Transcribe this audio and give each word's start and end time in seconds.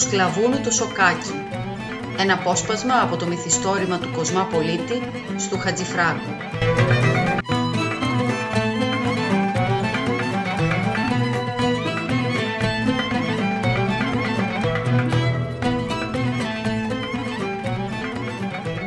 σκλαβούνου 0.00 0.60
το 0.60 0.70
σοκάκι. 0.70 1.32
Ένα 2.18 2.34
απόσπασμα 2.34 3.02
από 3.02 3.16
το 3.16 3.26
μυθιστόρημα 3.26 3.98
του 3.98 4.10
Κοσμά 4.12 4.44
Πολίτη 4.44 5.02
στο 5.36 5.56
Χατζηφράγκου. 5.58 6.36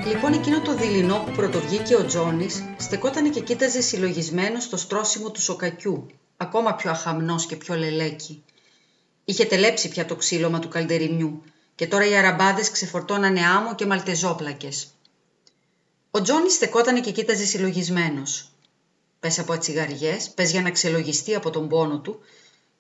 Λοιπόν 0.07 0.34
εκείνο 0.34 0.61
το 0.61 0.75
δειλινό 0.75 1.23
που 1.25 1.32
πρωτοβγήκε 1.32 1.95
ο 1.95 2.05
Τζόνις 2.05 2.64
στεκότανε 2.77 3.30
και 3.30 3.41
κοίταζε 3.41 3.81
συλλογισμένο 3.81 4.59
στο 4.59 4.77
στρώσιμο 4.77 5.31
του 5.31 5.41
σοκακιού, 5.41 6.08
ακόμα 6.38 6.73
πιο 6.73 6.91
αχαμνός 6.91 7.45
και 7.45 7.55
πιο 7.55 7.75
λελέκι. 7.75 8.44
Είχε 9.26 9.45
τελέψει 9.45 9.90
πια 9.90 10.05
το 10.05 10.16
ξύλωμα 10.16 10.59
του 10.59 10.68
καλντεριμιού 10.68 11.44
και 11.76 11.88
τώρα 11.88 12.05
οι 12.05 12.16
αραμπάδες 12.16 12.72
ξεφορτώνανε 12.72 13.45
άμμο 13.45 13.76
και 13.76 13.86
μαλτεζόπλακες. 13.86 14.88
Ο 16.12 16.22
Τζόνι 16.22 16.50
στεκότανε 16.50 17.00
και 17.00 17.12
κοίταζε 17.12 17.45
συλλογισμένος. 17.45 18.52
Πες 19.20 19.40
από 19.40 19.54
ατσιγαριές, 19.54 20.30
πες 20.30 20.52
για 20.52 20.62
να 20.62 20.72
ξελογιστεί 20.72 21.36
από 21.36 21.50
τον 21.50 21.67
πόνο 21.67 22.00
του, 22.00 22.20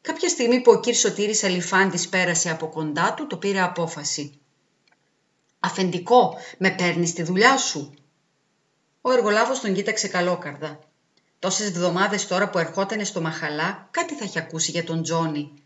κάποια 0.01 0.29
στιγμή 0.29 0.61
που 0.61 0.71
ο 0.71 0.79
κύρ 0.79 0.95
Σωτήρης 0.95 1.43
Αλιφάντης 1.43 2.09
πέρασε 2.09 2.49
από 2.49 2.67
κοντά 2.67 3.13
του, 3.13 3.27
το 3.27 3.37
πήρε 3.37 3.61
απόφαση. 3.61 4.39
«Αφεντικό, 5.59 6.37
με 6.57 6.69
παίρνεις 6.69 7.09
στη 7.09 7.23
δουλειά 7.23 7.57
σου» 7.57 7.93
Ο 9.01 9.11
εργολάβος 9.11 9.59
τον 9.59 9.73
κοίταξε 9.73 10.07
καλόκαρδα. 10.07 10.79
Τόσες 11.39 11.67
εβδομάδες 11.67 12.27
τώρα 12.27 12.49
που 12.49 12.57
ερχότανε 12.57 13.03
στο 13.03 13.21
μαχαλά, 13.21 13.87
κάτι 13.91 14.15
θα 14.15 14.25
είχε 14.25 14.39
ακούσει 14.39 14.71
για 14.71 14.83
τον 14.83 15.03
Τζόνι. 15.03 15.62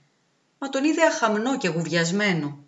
Μα 0.58 0.70
τον 0.70 0.84
είδε 0.84 1.06
αχαμνό 1.06 1.58
και 1.58 1.68
γουβιασμένο. 1.68 2.66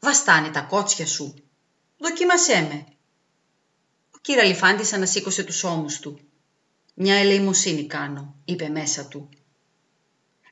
«Βαστάνε 0.00 0.50
τα 0.50 0.60
κότσια 0.60 1.06
σου. 1.06 1.34
Δοκίμασέ 1.98 2.66
με». 2.70 2.84
Ο 4.10 4.18
κύρα 4.20 4.42
Λιφάντης 4.42 4.92
ανασήκωσε 4.92 5.42
τους 5.44 5.64
ώμους 5.64 5.98
του. 5.98 6.20
«Μια 6.94 7.14
ελεημοσύνη 7.14 7.86
κάνω», 7.86 8.34
είπε 8.44 8.68
μέσα 8.68 9.06
του. 9.06 9.28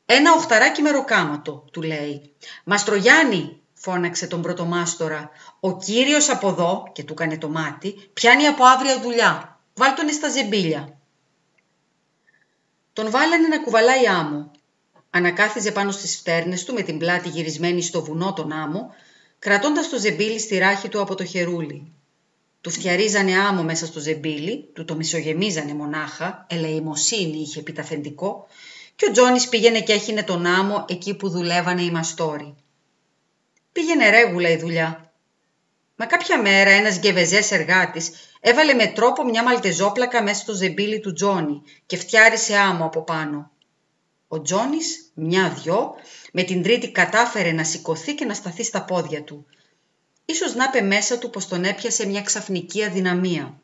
«Ένα 0.07 0.33
οχταράκι 0.33 0.83
με 0.83 0.91
ροκάματο», 0.91 1.65
του 1.73 1.83
λέει. 1.83 2.33
«Μαστρογιάννη», 2.65 3.61
φώναξε 3.75 4.27
τον 4.27 4.43
πρωτομάστορα. 4.43 5.31
«Ο 5.61 5.77
κύριος 5.77 6.29
από 6.29 6.49
εδώ», 6.49 6.91
και 6.93 7.05
του 7.05 7.13
έκανε 7.13 7.39
το 7.39 7.49
μάτι, 7.49 8.11
«πιάνει 8.13 8.47
από 8.47 8.65
αύριο 8.65 9.01
δουλειά. 9.01 9.61
Βάλ 9.75 9.95
τον 9.95 10.11
στα 10.11 10.29
ζεμπίλια». 10.29 10.99
Τον 12.93 13.11
βάλανε 13.11 13.49
να 13.49 13.59
κουβαλάει 13.59 14.07
άμμο. 14.07 14.51
Ανακάθιζε 15.17 15.73
πάνω 15.73 15.91
στις 15.91 16.17
φτέρνες 16.17 16.65
του 16.65 16.75
με 16.75 16.83
την 16.83 16.99
πλάτη 16.99 17.29
γυρισμένη 17.29 17.83
στο 17.83 18.05
βουνό 18.05 18.33
τον 18.33 18.53
άμμο, 18.53 18.95
κρατώντας 19.39 19.89
το 19.89 19.99
ζεμπίλι 19.99 20.39
στη 20.39 20.59
ράχη 20.59 20.89
του 20.89 21.01
από 21.01 21.15
το 21.15 21.25
χερούλι. 21.25 21.93
Του 22.61 22.71
φτιαρίζανε 22.71 23.39
άμμο 23.39 23.63
μέσα 23.63 23.87
στο 23.87 24.01
ζεμπίλι, 24.01 24.69
του 24.73 24.85
το 24.85 24.95
μισογεμίζανε 24.95 25.75
μονάχα, 25.75 26.47
ελεημοσύνη 26.51 27.39
είχε 27.39 27.63
πει 27.63 27.73
και 28.97 29.07
ο 29.09 29.11
Τζόνις 29.13 29.49
πήγαινε 29.49 29.81
και 29.81 29.93
έχινε 29.93 30.23
τον 30.23 30.47
άμμο 30.47 30.85
εκεί 30.89 31.15
που 31.15 31.29
δουλεύανε 31.29 31.83
οι 31.83 31.91
μαστόροι. 31.91 32.55
Πήγαινε 33.73 34.11
ρέγουλα 34.11 34.51
η 34.51 34.57
δουλειά. 34.57 35.13
Μα 35.97 36.07
κάποια 36.07 36.41
μέρα 36.41 36.71
ένας 36.71 36.99
γκεβεζές 36.99 37.51
εργάτης 37.51 38.11
έβαλε 38.41 38.75
με 38.75 38.87
τρόπο 38.87 39.25
μια 39.25 39.43
μαλτεζόπλακα 39.43 40.23
μέσα 40.23 40.41
στο 40.41 40.55
ζεμπίλι 40.55 41.01
του 41.01 41.13
Τζόνι 41.13 41.63
και 41.87 41.97
φτιάρισε 41.97 42.57
άμμο 42.57 42.85
από 42.85 43.03
πάνω. 43.03 43.53
Ο 44.29 44.43
Τζόνις, 44.43 45.11
μια-δυο, 45.15 45.95
με 46.33 46.43
την 46.43 46.63
τρίτη 46.63 46.91
κατάφερε 46.91 47.53
να 47.53 47.65
σηκωθεί 47.65 48.15
και 48.15 48.25
να 48.25 48.35
σταθεί 48.35 48.65
στα 48.65 48.85
πόδια 48.85 49.23
του. 49.23 49.47
Ίσως 50.25 50.55
να 50.55 50.65
είπε 50.65 50.81
μέσα 50.81 51.19
του 51.19 51.31
πως 51.31 51.49
τον 51.49 51.65
έπιασε 51.65 52.07
μια 52.07 52.23
ξαφνική 52.23 52.85
αδυναμία. 52.85 53.61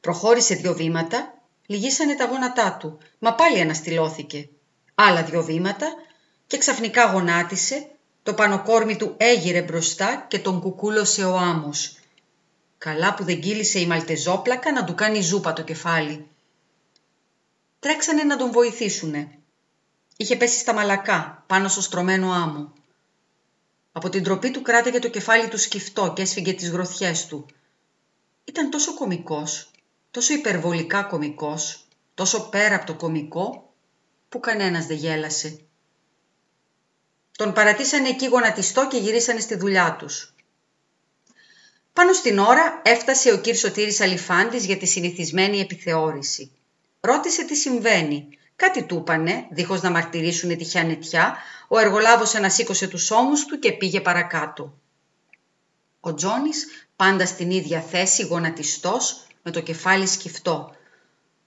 Προχώρησε 0.00 0.54
δύο 0.54 0.74
βήματα, 0.74 1.42
λυγίσανε 1.66 2.14
τα 2.14 2.24
γόνατά 2.24 2.76
του, 2.80 2.98
μα 3.18 3.34
πάλι 3.34 3.60
αναστηλώθηκε. 3.60 4.48
Άλλα 4.94 5.22
δύο 5.22 5.42
βήματα 5.42 5.86
και 6.46 6.58
ξαφνικά 6.58 7.04
γονάτισε, 7.04 7.90
το 8.22 8.34
πανοκόρμι 8.34 8.96
του 8.96 9.14
έγειρε 9.16 9.62
μπροστά 9.62 10.26
και 10.28 10.38
τον 10.38 10.60
κουκούλωσε 10.60 11.24
ο 11.24 11.36
άμμος. 11.36 11.98
Καλά 12.78 13.14
που 13.14 13.24
δεν 13.24 13.40
κύλησε 13.40 13.80
η 13.80 13.86
μαλτεζόπλακα 13.86 14.72
να 14.72 14.84
του 14.84 14.94
κάνει 14.94 15.20
ζούπα 15.20 15.52
το 15.52 15.62
κεφάλι. 15.62 16.26
Τρέξανε 17.86 18.22
να 18.22 18.36
τον 18.36 18.52
βοηθήσουνε. 18.52 19.38
Είχε 20.16 20.36
πέσει 20.36 20.58
στα 20.58 20.72
μαλακά, 20.72 21.44
πάνω 21.46 21.68
στο 21.68 21.80
στρωμένο 21.80 22.32
άμμο. 22.32 22.72
Από 23.92 24.08
την 24.08 24.22
τροπή 24.22 24.50
του 24.50 24.62
κράταγε 24.62 24.98
το 24.98 25.08
κεφάλι 25.08 25.48
του 25.48 25.58
σκυφτό 25.58 26.12
και 26.16 26.22
έσφυγε 26.22 26.52
τις 26.52 26.70
γροθιές 26.70 27.26
του. 27.26 27.46
Ήταν 28.44 28.70
τόσο 28.70 28.94
κομικός, 28.94 29.70
τόσο 30.10 30.34
υπερβολικά 30.34 31.02
κομικός, 31.02 31.84
τόσο 32.14 32.48
πέρα 32.48 32.74
από 32.74 32.86
το 32.86 32.94
κομικό, 32.94 33.74
που 34.28 34.40
κανένας 34.40 34.86
δεν 34.86 34.96
γέλασε. 34.96 35.60
Τον 37.36 37.52
παρατήσανε 37.52 38.08
εκεί 38.08 38.26
γονατιστό 38.26 38.88
και 38.88 38.96
γυρίσανε 38.98 39.40
στη 39.40 39.56
δουλειά 39.56 39.96
τους. 39.98 40.34
Πάνω 41.92 42.12
στην 42.12 42.38
ώρα 42.38 42.80
έφτασε 42.84 43.32
ο 43.32 43.38
κύρ 43.38 43.56
Σωτήρης 43.56 44.00
Αλιφάντης 44.00 44.64
για 44.64 44.76
τη 44.76 44.86
συνηθισμένη 44.86 45.60
επιθεώρηση. 45.60 46.50
Ρώτησε 47.00 47.44
τι 47.44 47.54
συμβαίνει. 47.54 48.28
Κάτι 48.56 48.82
του 48.84 48.96
είπανε, 48.96 49.46
δίχως 49.50 49.82
να 49.82 49.90
μαρτυρήσουν 49.90 50.56
τυχαία 50.56 50.84
νετιά, 50.84 51.36
ο 51.68 51.78
εργολάβος 51.78 52.34
ανασήκωσε 52.34 52.88
τους 52.88 53.10
ώμους 53.10 53.44
του 53.44 53.58
και 53.58 53.72
πήγε 53.72 54.00
παρακάτω. 54.00 54.78
Ο 56.00 56.14
Τζόνις 56.14 56.66
πάντα 56.96 57.26
στην 57.26 57.50
ίδια 57.50 57.80
θέση, 57.80 58.22
γονατιστός, 58.22 59.26
με 59.42 59.50
το 59.50 59.60
κεφάλι 59.60 60.06
σκυφτό. 60.06 60.74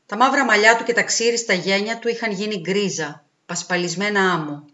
Τα 0.05 0.17
μαύρα 0.17 0.45
μαλλιά 0.45 0.77
του 0.77 0.83
και 0.83 0.93
τα 0.93 1.03
ξύρι 1.03 1.37
στα 1.37 1.53
γένια 1.53 1.99
του 1.99 2.07
είχαν 2.07 2.31
γίνει 2.31 2.57
γκρίζα, 2.59 3.25
πασπαλισμένα 3.45 4.31
άμμο. 4.31 4.65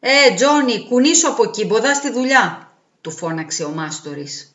«Ε, 0.00 0.34
Τζόνι, 0.34 0.86
κουνήσου 0.88 1.28
από 1.28 1.42
εκεί, 1.42 1.64
μποδά 1.64 1.94
στη 1.94 2.10
δουλειά», 2.10 2.72
του 3.00 3.10
φώναξε 3.10 3.64
ο 3.64 3.70
μάστορης. 3.70 4.51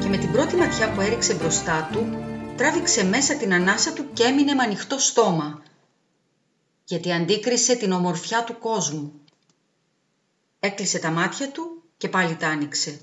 Και 0.00 0.08
με 0.08 0.16
την 0.16 0.32
πρώτη 0.32 0.56
ματιά 0.56 0.92
που 0.92 1.00
έριξε 1.00 1.34
μπροστά 1.34 1.88
του 1.92 2.18
τράβηξε 2.56 3.04
μέσα 3.04 3.36
την 3.36 3.54
ανάσα 3.54 3.92
του 3.92 4.12
και 4.12 4.22
έμεινε 4.22 4.54
με 4.54 4.62
ανοιχτό 4.62 4.98
στόμα 4.98 5.62
γιατί 6.84 7.12
αντίκρισε 7.12 7.74
την 7.74 7.92
ομορφιά 7.92 8.44
του 8.44 8.58
κόσμου. 8.58 9.12
Έκλεισε 10.60 10.98
τα 10.98 11.10
μάτια 11.10 11.50
του 11.50 11.82
και 11.96 12.08
πάλι 12.08 12.36
τα 12.36 12.48
άνοιξε. 12.48 13.00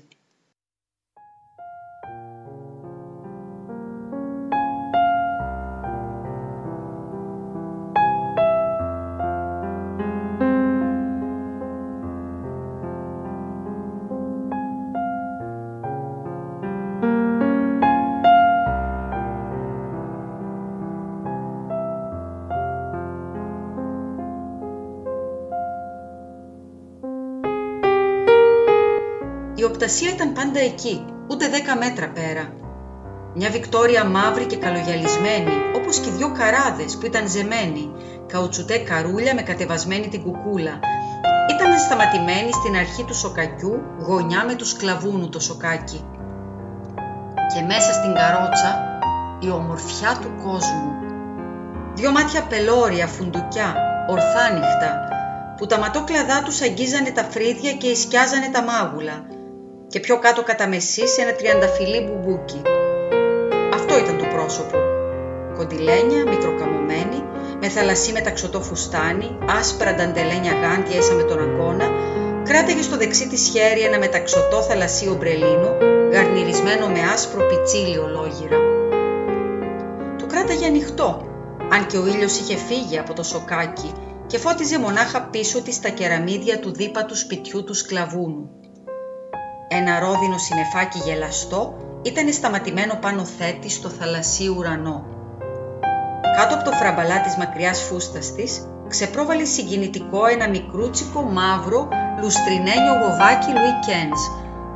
Η 29.62 29.64
οπτασία 29.64 30.10
ήταν 30.10 30.32
πάντα 30.32 30.60
εκεί, 30.60 31.04
ούτε 31.30 31.48
δέκα 31.48 31.76
μέτρα 31.76 32.08
πέρα. 32.08 32.52
Μια 33.34 33.50
Βικτόρια 33.50 34.04
μαύρη 34.04 34.44
και 34.46 34.56
καλογιαλισμένη, 34.56 35.54
όπως 35.76 35.98
και 35.98 36.10
δυο 36.10 36.32
καράδες 36.32 36.96
που 36.96 37.06
ήταν 37.06 37.28
ζεμένοι, 37.28 37.90
καουτσουτέ 38.26 38.78
καρούλια 38.78 39.34
με 39.34 39.42
κατεβασμένη 39.42 40.08
την 40.08 40.22
κουκούλα. 40.22 40.80
Ήταν 41.50 41.78
σταματημένη 41.78 42.52
στην 42.52 42.76
αρχή 42.76 43.04
του 43.04 43.14
σοκακιού, 43.14 43.82
γωνιά 43.98 44.44
με 44.44 44.54
τους 44.54 44.68
σκλαβούνου 44.68 45.28
το 45.28 45.40
σοκάκι. 45.40 46.04
Και 47.54 47.62
μέσα 47.66 47.92
στην 47.92 48.14
καρότσα 48.14 48.98
η 49.40 49.50
ομορφιά 49.50 50.18
του 50.22 50.30
κόσμου. 50.44 50.92
Δυο 51.94 52.10
μάτια 52.10 52.42
πελώρια, 52.42 53.06
φουντουκιά, 53.06 53.76
ορθάνυχτα, 54.08 55.08
που 55.56 55.66
τα 55.66 55.78
ματόκλαδά 55.78 56.42
τους 56.42 56.60
αγγίζανε 56.60 57.10
τα 57.10 57.24
φρύδια 57.24 57.72
και 57.72 57.86
ισκιάζανε 57.86 58.48
τα 58.52 58.62
μάγουλα 58.62 59.40
και 59.92 60.00
πιο 60.00 60.18
κάτω 60.18 60.42
καταμεσή 60.42 61.08
σε 61.08 61.20
ένα 61.22 61.34
τριανταφυλλί 61.34 62.00
μπουμπούκι. 62.00 62.62
Αυτό 63.74 63.98
ήταν 63.98 64.18
το 64.18 64.24
πρόσωπο. 64.34 64.76
Κοντυλένια, 65.56 66.22
μικροκαμωμένη, 66.28 67.24
με 67.60 67.68
θαλασσί 67.68 68.12
μεταξωτό 68.12 68.60
φουστάνι, 68.62 69.38
άσπρα 69.58 69.94
νταντελένια 69.94 70.52
γάντια 70.52 70.98
έσα 70.98 71.14
με 71.14 71.22
τον 71.22 71.40
αγκώνα, 71.40 71.86
κράταγε 72.42 72.82
στο 72.82 72.96
δεξί 72.96 73.28
της 73.28 73.48
χέρι 73.48 73.80
ένα 73.80 73.98
μεταξωτό 73.98 74.62
θαλασσί 74.62 75.16
ομπρελίνο, 75.18 75.76
γαρνιρισμένο 76.12 76.88
με 76.88 77.00
άσπρο 77.12 77.46
πιτσίλι 77.46 77.98
ολόγυρα. 77.98 78.58
Το 80.18 80.26
κράταγε 80.26 80.66
ανοιχτό, 80.66 81.26
αν 81.72 81.86
και 81.86 81.96
ο 81.96 82.06
ήλιος 82.06 82.38
είχε 82.38 82.56
φύγει 82.56 82.98
από 82.98 83.12
το 83.12 83.22
σοκάκι 83.22 83.92
και 84.26 84.38
φώτιζε 84.38 84.78
μονάχα 84.78 85.22
πίσω 85.22 85.62
της 85.62 85.80
τα 85.80 85.88
κεραμίδια 85.88 86.58
του 86.58 86.72
δίπατου 86.72 87.16
σπιτιού 87.16 87.64
του 87.64 87.74
σκλαβούνου. 87.74 88.61
Ένα 89.74 89.98
ρόδινο 89.98 90.38
συνεφάκι 90.38 90.98
γελαστό 90.98 91.74
ήταν 92.02 92.32
σταματημένο 92.32 92.94
πάνω 92.94 93.24
θέτη 93.24 93.70
στο 93.70 93.88
θαλασσί 93.88 94.48
ουρανό. 94.48 95.04
Κάτω 96.36 96.54
από 96.54 96.64
το 96.64 96.72
φραμπαλά 96.72 97.20
της 97.20 97.36
μακριάς 97.36 97.82
φούστας 97.82 98.32
της, 98.32 98.66
ξεπρόβαλε 98.88 99.44
συγκινητικό 99.44 100.26
ένα 100.26 100.48
μικρούτσικο 100.48 101.22
μαύρο 101.22 101.88
λουστρινένιο 102.20 102.94
γοβάκι 103.02 103.50
Λουί 103.50 103.74
Κένς 103.86 104.20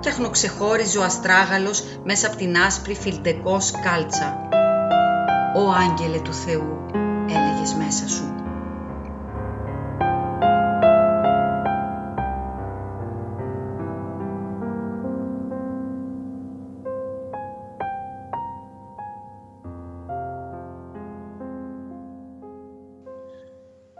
και 0.00 0.08
αχνοξεχώριζε 0.08 0.98
ο 0.98 1.02
αστράγαλος 1.02 1.82
μέσα 2.04 2.26
από 2.26 2.36
την 2.36 2.56
άσπρη 2.56 2.94
φιλτεκός 2.94 3.70
κάλτσα. 3.70 4.48
«Ω 5.56 5.70
άγγελε 5.70 6.18
του 6.18 6.32
Θεού», 6.34 6.86
έλεγες 7.28 7.74
μέσα 7.74 8.08
σου. 8.08 8.35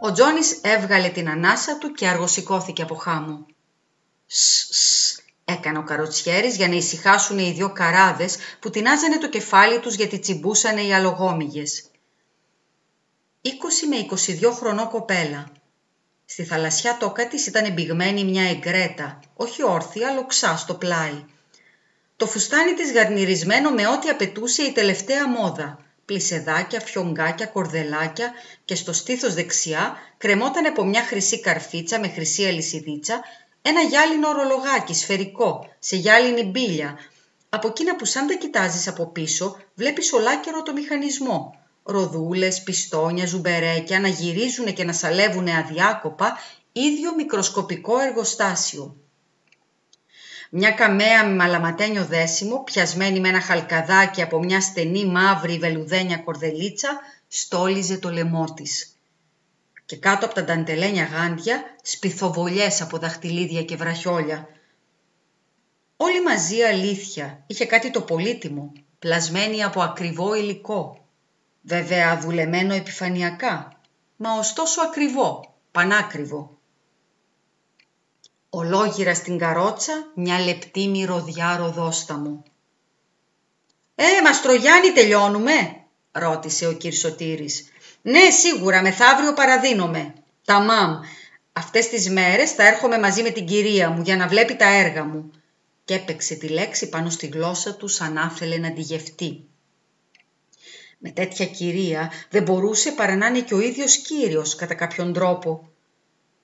Ο 0.06 0.12
Τζόνις 0.12 0.58
έβγαλε 0.62 1.08
την 1.08 1.28
ανάσα 1.28 1.78
του 1.78 1.92
και 1.92 2.08
αργοσηκώθηκε 2.08 2.82
από 2.82 2.94
χάμω. 2.94 3.46
«Σ, 4.26 5.18
έκανε 5.44 5.78
ο 5.78 5.82
καροτσιέρης 5.82 6.56
για 6.56 6.68
να 6.68 6.74
ησυχάσουν 6.74 7.38
οι 7.38 7.52
δυο 7.52 7.72
καράδες 7.72 8.36
που 8.60 8.70
τεινάζανε 8.70 9.18
το 9.18 9.28
κεφάλι 9.28 9.80
τους 9.80 9.94
γιατί 9.94 10.18
τσιμπούσανε 10.18 10.82
οι 10.82 10.94
αλογόμυγες. 10.94 11.84
20 13.42 13.48
με 13.88 13.96
22 14.48 14.52
χρονό 14.52 14.88
κοπέλα. 14.88 15.52
Στη 16.24 16.44
θαλασσιά 16.44 16.96
τόκα 16.96 17.28
της 17.28 17.46
ήταν 17.46 17.64
εμπιγμένη 17.64 18.24
μια 18.24 18.48
εγκρέτα, 18.48 19.20
όχι 19.36 19.62
όρθια, 19.62 20.08
αλλά 20.08 20.18
οξά 20.18 20.56
στο 20.56 20.74
πλάι. 20.74 21.24
Το 22.16 22.26
φουστάνι 22.26 22.74
της 22.74 22.92
γαρνιρισμένο 22.92 23.70
με 23.70 23.88
ό,τι 23.88 24.08
απαιτούσε 24.08 24.62
η 24.62 24.72
τελευταία 24.72 25.28
μόδα 25.28 25.85
πλισεδάκια, 26.06 26.80
φιονγκάκια, 26.80 27.46
κορδελάκια 27.46 28.32
και 28.64 28.74
στο 28.74 28.92
στήθος 28.92 29.34
δεξιά 29.34 29.96
κρεμόταν 30.16 30.66
από 30.66 30.84
μια 30.84 31.02
χρυσή 31.02 31.40
καρφίτσα 31.40 32.00
με 32.00 32.08
χρυσή 32.08 32.46
αλυσιδίτσα 32.46 33.20
ένα 33.62 33.80
γυάλινο 33.80 34.28
ορολογάκι 34.28 34.94
σφαιρικό 34.94 35.68
σε 35.78 35.96
γυάλινη 35.96 36.42
μπίλια. 36.42 36.98
Από 37.48 37.68
εκείνα 37.68 37.96
που 37.96 38.04
σαν 38.04 38.26
τα 38.26 38.34
κοιτάζεις 38.34 38.88
από 38.88 39.06
πίσω 39.06 39.56
βλέπεις 39.74 40.12
ολάκερο 40.12 40.62
το 40.62 40.72
μηχανισμό. 40.72 41.60
Ροδούλες, 41.82 42.62
πιστόνια, 42.62 43.26
ζουμπερέκια 43.26 44.00
να 44.00 44.08
γυρίζουν 44.08 44.74
και 44.74 44.84
να 44.84 44.92
σαλεύουν 44.92 45.48
αδιάκοπα 45.48 46.38
ίδιο 46.72 47.14
μικροσκοπικό 47.14 47.98
εργοστάσιο. 47.98 48.96
Μια 50.50 50.70
καμέα 50.70 51.26
με 51.26 51.34
μαλαματένιο 51.34 52.04
δέσιμο, 52.04 52.62
πιασμένη 52.64 53.20
με 53.20 53.28
ένα 53.28 53.40
χαλκαδάκι 53.40 54.22
από 54.22 54.38
μια 54.38 54.60
στενή 54.60 55.06
μαύρη 55.06 55.58
βελουδένια 55.58 56.16
κορδελίτσα, 56.16 57.00
στόλιζε 57.28 57.98
το 57.98 58.10
λαιμό 58.10 58.44
της. 58.54 58.98
Και 59.84 59.96
κάτω 59.96 60.26
από 60.26 60.34
τα 60.34 60.44
νταντελένια 60.44 61.04
γάντια, 61.04 61.62
σπιθοβολιές 61.82 62.80
από 62.80 62.98
δαχτυλίδια 62.98 63.62
και 63.62 63.76
βραχιόλια. 63.76 64.48
Όλοι 65.96 66.22
μαζί 66.22 66.62
αλήθεια, 66.62 67.44
είχε 67.46 67.64
κάτι 67.66 67.90
το 67.90 68.00
πολύτιμο, 68.00 68.72
πλασμένη 68.98 69.64
από 69.64 69.82
ακριβό 69.82 70.34
υλικό. 70.34 71.06
Βέβαια 71.62 72.18
δουλεμένο 72.20 72.74
επιφανειακά, 72.74 73.80
μα 74.16 74.32
ωστόσο 74.32 74.80
ακριβό, 74.82 75.54
πανάκριβο 75.72 76.55
ολόγυρα 78.58 79.14
στην 79.14 79.38
καρότσα 79.38 79.92
μια 80.14 80.40
λεπτή 80.40 80.88
μυρωδιά 80.88 81.56
ροδόσταμο. 81.56 82.42
«Ε, 83.94 84.04
Μαστρογιάννη 84.24 84.92
τελειώνουμε» 84.92 85.76
ρώτησε 86.12 86.66
ο 86.66 86.72
Κυρσοτήρης. 86.72 87.68
«Ναι, 88.02 88.30
σίγουρα, 88.30 88.82
μεθαύριο 88.82 89.32
παραδίνομαι. 89.32 90.14
Ταμάμ, 90.44 91.00
αυτές 91.52 91.88
τις 91.88 92.10
μέρες 92.10 92.50
θα 92.50 92.66
έρχομαι 92.66 92.98
μαζί 92.98 93.22
με 93.22 93.30
την 93.30 93.46
κυρία 93.46 93.90
μου 93.90 94.02
για 94.02 94.16
να 94.16 94.28
βλέπει 94.28 94.56
τα 94.56 94.68
έργα 94.68 95.04
μου». 95.04 95.30
Και 95.84 95.94
έπαιξε 95.94 96.34
τη 96.34 96.48
λέξη 96.48 96.88
πάνω 96.88 97.10
στη 97.10 97.26
γλώσσα 97.26 97.74
του 97.74 97.88
σαν 97.88 98.18
άθελε 98.18 98.56
να 98.56 98.72
τη 98.72 98.80
γευτεί. 98.80 99.44
Με 100.98 101.10
τέτοια 101.10 101.46
κυρία 101.46 102.12
δεν 102.30 102.42
μπορούσε 102.42 102.92
παρά 102.92 103.16
να 103.16 103.26
είναι 103.26 103.40
και 103.40 103.54
ο 103.54 103.60
ίδιος 103.60 103.96
κύριος 103.96 104.54
κατά 104.54 104.74
κάποιον 104.74 105.12
τρόπο 105.12 105.70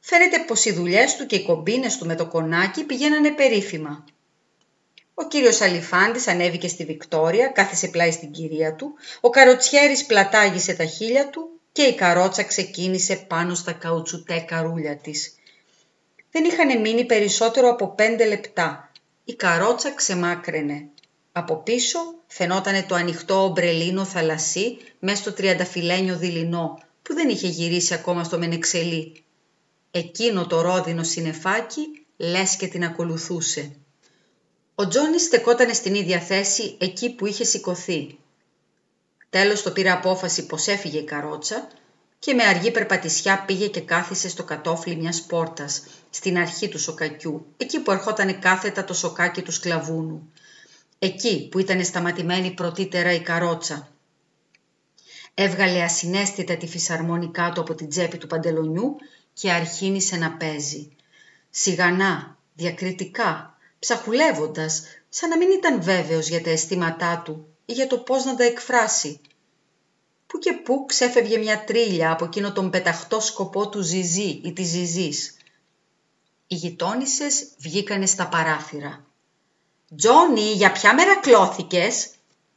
φαίνεται 0.04 0.38
πως 0.38 0.64
οι 0.64 0.72
δουλειές 0.72 1.16
του 1.16 1.26
και 1.26 1.36
οι 1.36 1.42
κομπίνες 1.42 1.96
του 1.96 2.06
με 2.06 2.14
το 2.14 2.26
κονάκι 2.26 2.84
πηγαίνανε 2.84 3.30
περίφημα. 3.30 4.04
Ο 5.14 5.28
κύριος 5.28 5.60
Αλιφάντης 5.60 6.28
ανέβηκε 6.28 6.68
στη 6.68 6.84
Βικτόρια, 6.84 7.46
κάθισε 7.46 7.88
πλάι 7.88 8.10
στην 8.10 8.30
κυρία 8.30 8.74
του, 8.74 8.94
ο 9.20 9.30
καροτσιέρης 9.30 10.06
πλατάγησε 10.06 10.74
τα 10.74 10.84
χείλια 10.84 11.28
του 11.28 11.50
και 11.72 11.82
η 11.82 11.94
καρότσα 11.94 12.42
ξεκίνησε 12.42 13.16
πάνω 13.16 13.54
στα 13.54 13.72
καουτσουτέ 13.72 14.38
καρούλια 14.38 14.96
της. 14.96 15.34
Δεν 16.30 16.44
είχαν 16.44 16.80
μείνει 16.80 17.04
περισσότερο 17.04 17.68
από 17.68 17.94
πέντε 17.94 18.24
λεπτά. 18.24 18.90
Η 19.24 19.34
καρότσα 19.34 19.90
ξεμάκραινε. 19.90 20.88
Από 21.32 21.56
πίσω 21.56 21.98
φαινότανε 22.26 22.82
το 22.82 22.94
ανοιχτό 22.94 23.44
ομπρελίνο 23.44 24.04
θαλασσί 24.04 24.78
μέσα 24.98 25.16
στο 25.16 25.32
τριανταφυλένιο 25.32 26.16
δειλινό 26.16 26.78
που 27.02 27.14
δεν 27.14 27.28
είχε 27.28 27.48
γυρίσει 27.48 27.94
ακόμα 27.94 28.24
στο 28.24 28.38
Μενεξελί 28.38 29.21
Εκείνο 29.94 30.46
το 30.46 30.60
ρόδινο 30.60 31.02
συνεφάκι 31.02 32.06
λες 32.16 32.56
και 32.56 32.66
την 32.66 32.84
ακολουθούσε. 32.84 33.76
Ο 34.74 34.88
Τζόνι 34.88 35.20
στεκότανε 35.20 35.72
στην 35.72 35.94
ίδια 35.94 36.20
θέση 36.20 36.76
εκεί 36.80 37.14
που 37.14 37.26
είχε 37.26 37.44
σηκωθεί. 37.44 38.18
Τέλος 39.30 39.62
το 39.62 39.70
πήρε 39.70 39.90
απόφαση 39.90 40.46
πως 40.46 40.66
έφυγε 40.66 40.98
η 40.98 41.04
καρότσα 41.04 41.68
και 42.18 42.34
με 42.34 42.42
αργή 42.42 42.70
περπατησιά 42.70 43.44
πήγε 43.46 43.68
και 43.68 43.80
κάθισε 43.80 44.28
στο 44.28 44.44
κατόφλι 44.44 44.96
μιας 44.96 45.22
πόρτας, 45.22 45.82
στην 46.10 46.38
αρχή 46.38 46.68
του 46.68 46.78
σοκακιού, 46.78 47.46
εκεί 47.56 47.80
που 47.80 47.90
ερχόταν 47.90 48.38
κάθετα 48.38 48.84
το 48.84 48.94
σοκάκι 48.94 49.42
του 49.42 49.52
σκλαβούνου. 49.52 50.32
Εκεί 50.98 51.48
που 51.48 51.58
ήταν 51.58 51.84
σταματημένη 51.84 52.50
πρωτήτερα 52.50 53.12
η 53.12 53.20
καρότσα. 53.20 53.88
Έβγαλε 55.34 55.82
ασυναίσθητα 55.82 56.56
τη 56.56 56.66
φυσαρμονικά 56.66 57.52
του 57.54 57.60
από 57.60 57.74
την 57.74 57.88
τσέπη 57.88 58.18
του 58.18 58.26
παντελονιού 58.26 58.96
και 59.32 59.52
αρχίνησε 59.52 60.16
να 60.16 60.32
παίζει. 60.32 60.96
Σιγανά, 61.50 62.38
διακριτικά, 62.54 63.58
ψαχουλεύοντας, 63.78 64.82
σαν 65.08 65.28
να 65.28 65.36
μην 65.36 65.50
ήταν 65.50 65.82
βέβαιος 65.82 66.28
για 66.28 66.42
τα 66.42 66.50
αισθήματά 66.50 67.22
του 67.24 67.46
ή 67.64 67.72
για 67.72 67.86
το 67.86 67.98
πώς 67.98 68.24
να 68.24 68.34
τα 68.34 68.44
εκφράσει. 68.44 69.20
Πού 70.26 70.38
και 70.38 70.52
πού 70.52 70.84
ξέφευγε 70.86 71.38
μια 71.38 71.64
τρίλια 71.64 72.10
από 72.10 72.24
εκείνο 72.24 72.52
τον 72.52 72.70
πεταχτό 72.70 73.20
σκοπό 73.20 73.68
του 73.68 73.80
Ζιζί 73.80 74.40
ή 74.44 74.52
της 74.52 74.68
Ζιζής. 74.68 75.36
Οι 76.46 76.54
γειτόνισσες 76.54 77.48
βγήκανε 77.58 78.06
στα 78.06 78.28
παράθυρα. 78.28 79.04
«Τζόνι, 79.96 80.52
για 80.52 80.72
ποια 80.72 80.94
μέρα 80.94 81.20
κλώθηκες» 81.20 82.10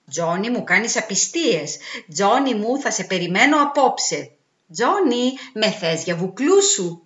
«Τζόνι 0.09 0.49
μου 0.49 0.63
κάνεις 0.63 0.97
απιστίες», 0.97 1.77
«Τζόνι 2.13 2.53
μου 2.53 2.79
θα 2.79 2.91
σε 2.91 3.03
περιμένω 3.03 3.61
απόψε», 3.61 4.34
«Τζόνι, 4.71 5.33
με 5.53 5.71
θες 5.71 6.03
για 6.03 6.15
βουκλού 6.15 6.63
σου» 6.63 7.05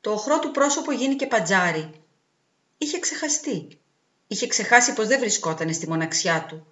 Το 0.00 0.12
οχρό 0.12 0.38
του 0.38 0.50
πρόσωπο 0.50 0.92
γίνηκε 0.92 1.26
πατζάρι. 1.26 1.90
Είχε 2.78 2.98
ξεχαστεί. 2.98 3.78
Είχε 4.26 4.46
ξεχάσει 4.46 4.92
πως 4.92 5.06
δεν 5.06 5.18
βρισκόταν 5.18 5.74
στη 5.74 5.88
μοναξιά 5.88 6.46
του. 6.48 6.66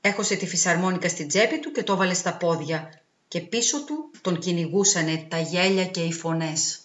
έχωσε 0.00 0.36
τη 0.36 0.46
φυσαρμόνικα 0.46 1.08
στην 1.08 1.28
τσέπη 1.28 1.58
του 1.58 1.70
και 1.70 1.82
το 1.82 1.92
έβαλε 1.92 2.14
στα 2.14 2.36
πόδια 2.36 3.02
και 3.28 3.40
πίσω 3.40 3.84
του 3.84 4.10
τον 4.20 4.38
κυνηγούσανε 4.38 5.26
τα 5.28 5.38
γέλια 5.38 5.86
και 5.86 6.00
οι 6.00 6.12
φωνές. 6.12 6.82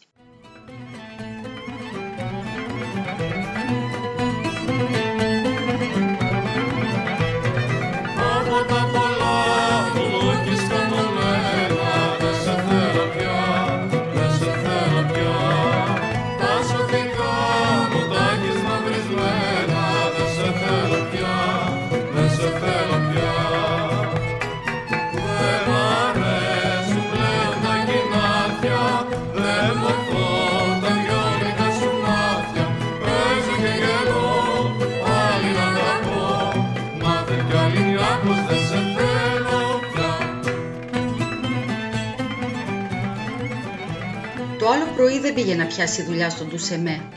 Πρωί 44.99 45.19
δεν 45.19 45.33
πήγε 45.33 45.55
να 45.55 45.65
πιάσει 45.65 46.03
δουλειά 46.03 46.29
στον 46.29 46.49
Τουσεμέ. 46.49 47.09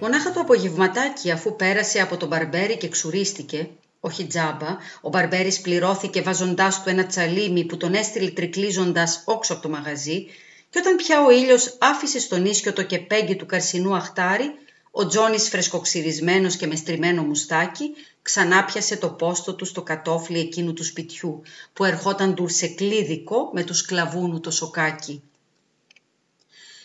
Μονάχα 0.00 0.32
το 0.32 0.40
απογευματάκι 0.40 1.30
αφού 1.30 1.56
πέρασε 1.56 2.00
από 2.00 2.16
τον 2.16 2.28
Μπαρμπέρι 2.28 2.76
και 2.76 2.88
ξουρίστηκε, 2.88 3.68
όχι 4.00 4.26
τζάμπα, 4.26 4.76
ο 5.00 5.08
Μπαρμπέρης 5.08 5.60
πληρώθηκε 5.60 6.22
βάζοντάς 6.22 6.82
του 6.82 6.88
ένα 6.88 7.06
τσαλίμι 7.06 7.64
που 7.64 7.76
τον 7.76 7.94
έστειλε 7.94 8.30
τρικλίζοντας 8.30 9.22
όξω 9.24 9.52
από 9.52 9.62
το 9.62 9.68
μαγαζί 9.68 10.26
και 10.70 10.78
όταν 10.78 10.96
πια 10.96 11.24
ο 11.24 11.30
ήλιος 11.30 11.76
άφησε 11.80 12.18
στον 12.18 12.44
ίσιο 12.44 12.72
το 12.72 12.82
κεπέγγι 12.82 13.36
του 13.36 13.46
καρσινού 13.46 13.94
αχτάρι, 13.94 14.50
ο 14.90 15.06
Τζόνις 15.06 15.48
φρεσκοξυρισμένος 15.48 16.56
και 16.56 16.66
με 16.66 16.76
στριμμένο 16.76 17.22
μουστάκι 17.22 17.94
ξανά 18.22 18.64
πιασε 18.64 18.96
το 18.96 19.08
πόστο 19.08 19.54
του 19.54 19.64
στο 19.64 19.82
κατόφλι 19.82 20.38
εκείνου 20.38 20.72
του 20.72 20.84
σπιτιού 20.84 21.42
που 21.72 21.84
ερχόταν 21.84 22.34
τουρσεκλίδικο 22.34 23.50
με 23.52 23.62
του 23.64 23.74
σκλαβούνου 23.74 24.40
το 24.40 24.50
σοκάκι. 24.50 25.22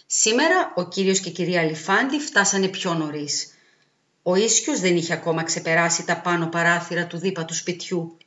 Σήμερα 0.10 0.74
ο 0.76 0.88
κύριος 0.88 1.20
και 1.20 1.30
η 1.30 1.32
κυρία 1.32 1.62
Αλιφάντη 1.62 2.20
φτάσανε 2.20 2.68
πιο 2.68 2.94
νωρίς. 2.94 3.54
Ο 4.24 4.36
ίσιος 4.36 4.80
δεν 4.80 4.96
είχε 4.96 5.14
ακόμα 5.14 5.44
ξεπεράσει 5.44 6.06
τα 6.06 6.18
πάνω 6.18 6.48
παράθυρα 6.48 7.08
του 7.08 7.18
δίπα 7.18 7.46
του 7.46 7.54
σπιτιού. 7.54 8.18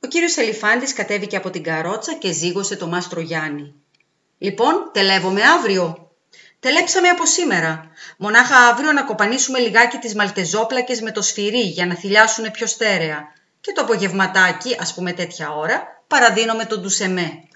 Ο 0.00 0.06
κύριος 0.06 0.38
Αλιφάντης 0.38 0.92
κατέβηκε 0.92 1.36
από 1.36 1.50
την 1.50 1.62
καρότσα 1.62 2.14
και 2.14 2.32
ζήγωσε 2.32 2.76
το 2.76 2.86
μάστρο 2.86 3.20
Γιάννη. 3.20 3.74
«Λοιπόν, 4.38 4.90
τελεύομαι 4.92 5.42
αύριο», 5.42 6.02
Τελέψαμε 6.60 7.08
από 7.08 7.26
σήμερα. 7.26 7.90
Μονάχα 8.16 8.56
αύριο 8.56 8.92
να 8.92 9.04
κοπανίσουμε 9.04 9.58
λιγάκι 9.58 9.98
τις 9.98 10.14
μαλτεζόπλακες 10.14 11.00
με 11.00 11.10
το 11.10 11.22
σφυρί 11.22 11.60
για 11.60 11.86
να 11.86 11.94
θυλιάσουν 11.94 12.50
πιο 12.50 12.66
στέρεα. 12.66 13.32
Και 13.60 13.72
το 13.72 13.80
απογευματάκι, 13.80 14.76
ας 14.80 14.94
πούμε 14.94 15.12
τέτοια 15.12 15.52
ώρα, 15.52 16.04
παραδίνω 16.06 16.66
τον 16.66 16.80
ντουσεμέ. 16.80 17.48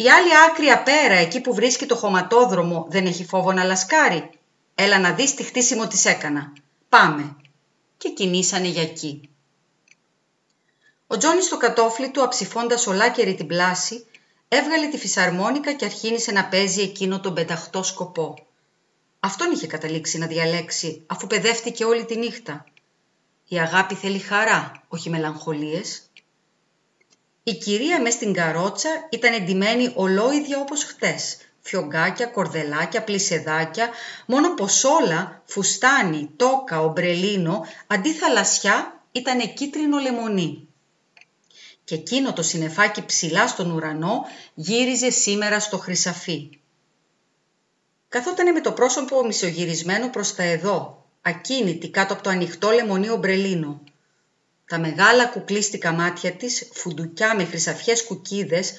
Η 0.00 0.08
άλλη 0.08 0.28
άκρη 0.50 0.68
απέρα, 0.68 1.14
εκεί 1.14 1.40
που 1.40 1.54
βρίσκει 1.54 1.86
το 1.86 1.96
χωματόδρομο, 1.96 2.86
δεν 2.88 3.06
έχει 3.06 3.24
φόβο 3.24 3.52
να 3.52 3.64
λασκάρει. 3.64 4.30
Έλα 4.74 4.98
να 4.98 5.12
δεις 5.12 5.34
τι 5.34 5.42
χτίσιμο 5.42 5.86
της 5.86 6.04
έκανα. 6.04 6.52
Πάμε. 6.88 7.36
Και 7.96 8.08
κινήσανε 8.08 8.68
για 8.68 8.82
εκεί. 8.82 9.30
Ο 11.06 11.16
Τζόνι 11.16 11.42
στο 11.42 11.56
κατόφλι 11.56 12.10
του, 12.10 12.22
αψηφώντας 12.22 12.86
ολάκερη 12.86 13.34
την 13.34 13.46
πλάση, 13.46 14.06
έβγαλε 14.48 14.86
τη 14.86 14.98
φυσαρμόνικα 14.98 15.72
και 15.72 15.84
αρχίνησε 15.84 16.32
να 16.32 16.44
παίζει 16.44 16.80
εκείνο 16.80 17.20
τον 17.20 17.34
πενταχτό 17.34 17.82
σκοπό. 17.82 18.46
Αυτόν 19.20 19.52
είχε 19.52 19.66
καταλήξει 19.66 20.18
να 20.18 20.26
διαλέξει, 20.26 21.02
αφού 21.06 21.26
παιδεύτηκε 21.26 21.84
όλη 21.84 22.04
τη 22.04 22.16
νύχτα. 22.16 22.64
Η 23.48 23.58
αγάπη 23.58 23.94
θέλει 23.94 24.18
χαρά, 24.18 24.72
όχι 24.88 25.10
μελαγχολίες. 25.10 26.07
Η 27.48 27.54
κυρία 27.54 28.00
μες 28.00 28.14
στην 28.14 28.32
καρότσα 28.32 28.88
ήταν 29.10 29.32
εντυμένη 29.32 29.92
ολόιδια 29.94 30.58
όπως 30.60 30.84
χτες. 30.84 31.36
Φιωγκάκια, 31.60 32.26
κορδελάκια, 32.26 33.02
πλησεδάκια, 33.02 33.90
μόνο 34.26 34.54
πως 34.54 34.84
όλα, 34.84 35.42
φουστάνι, 35.44 36.30
τόκα, 36.36 36.80
ομπρελίνο, 36.80 37.66
αντί 37.86 38.12
θαλασσιά, 38.12 39.00
ήταν 39.12 39.54
κίτρινο 39.54 39.98
λεμονί. 39.98 40.68
Και 41.84 41.94
εκείνο 41.94 42.32
το 42.32 42.42
συνεφάκι 42.42 43.04
ψηλά 43.04 43.48
στον 43.48 43.70
ουρανό 43.70 44.24
γύριζε 44.54 45.10
σήμερα 45.10 45.60
στο 45.60 45.78
χρυσαφί. 45.78 46.50
Καθότανε 48.08 48.50
με 48.50 48.60
το 48.60 48.72
πρόσωπο 48.72 49.26
μισογυρισμένο 49.26 50.08
προς 50.10 50.34
τα 50.34 50.42
εδώ, 50.42 51.04
ακίνητη 51.22 51.88
κάτω 51.88 52.12
από 52.12 52.22
το 52.22 52.30
ανοιχτό 52.30 52.70
λεμονί 52.70 53.10
ομπρελίνο. 53.10 53.82
Τα 54.68 54.78
μεγάλα 54.78 55.26
κουκλίστικα 55.26 55.92
μάτια 55.92 56.32
της, 56.32 56.68
φουντουκιά 56.72 57.34
με 57.34 57.44
χρυσαφιές 57.44 58.04
κουκίδες, 58.04 58.72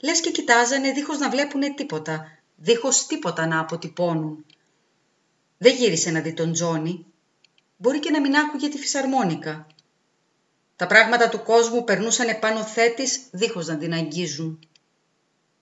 λες 0.00 0.20
και 0.20 0.30
κοιτάζανε 0.30 0.92
δίχως 0.92 1.18
να 1.18 1.30
βλέπουνε 1.30 1.74
τίποτα, 1.74 2.38
δίχως 2.56 3.06
τίποτα 3.06 3.46
να 3.46 3.60
αποτυπώνουν. 3.60 4.44
Δεν 5.58 5.74
γύρισε 5.74 6.10
να 6.10 6.20
δει 6.20 6.32
τον 6.32 6.52
Τζόνι. 6.52 7.06
Μπορεί 7.76 7.98
και 7.98 8.10
να 8.10 8.20
μην 8.20 8.36
άκουγε 8.36 8.68
τη 8.68 8.78
φυσαρμόνικα. 8.78 9.66
Τα 10.76 10.86
πράγματα 10.86 11.28
του 11.28 11.42
κόσμου 11.42 11.84
περνούσαν 11.84 12.28
επάνω 12.28 12.64
θέτης 12.64 13.20
δίχως 13.30 13.66
να 13.66 13.76
την 13.76 13.92
αγγίζουν. 13.92 14.68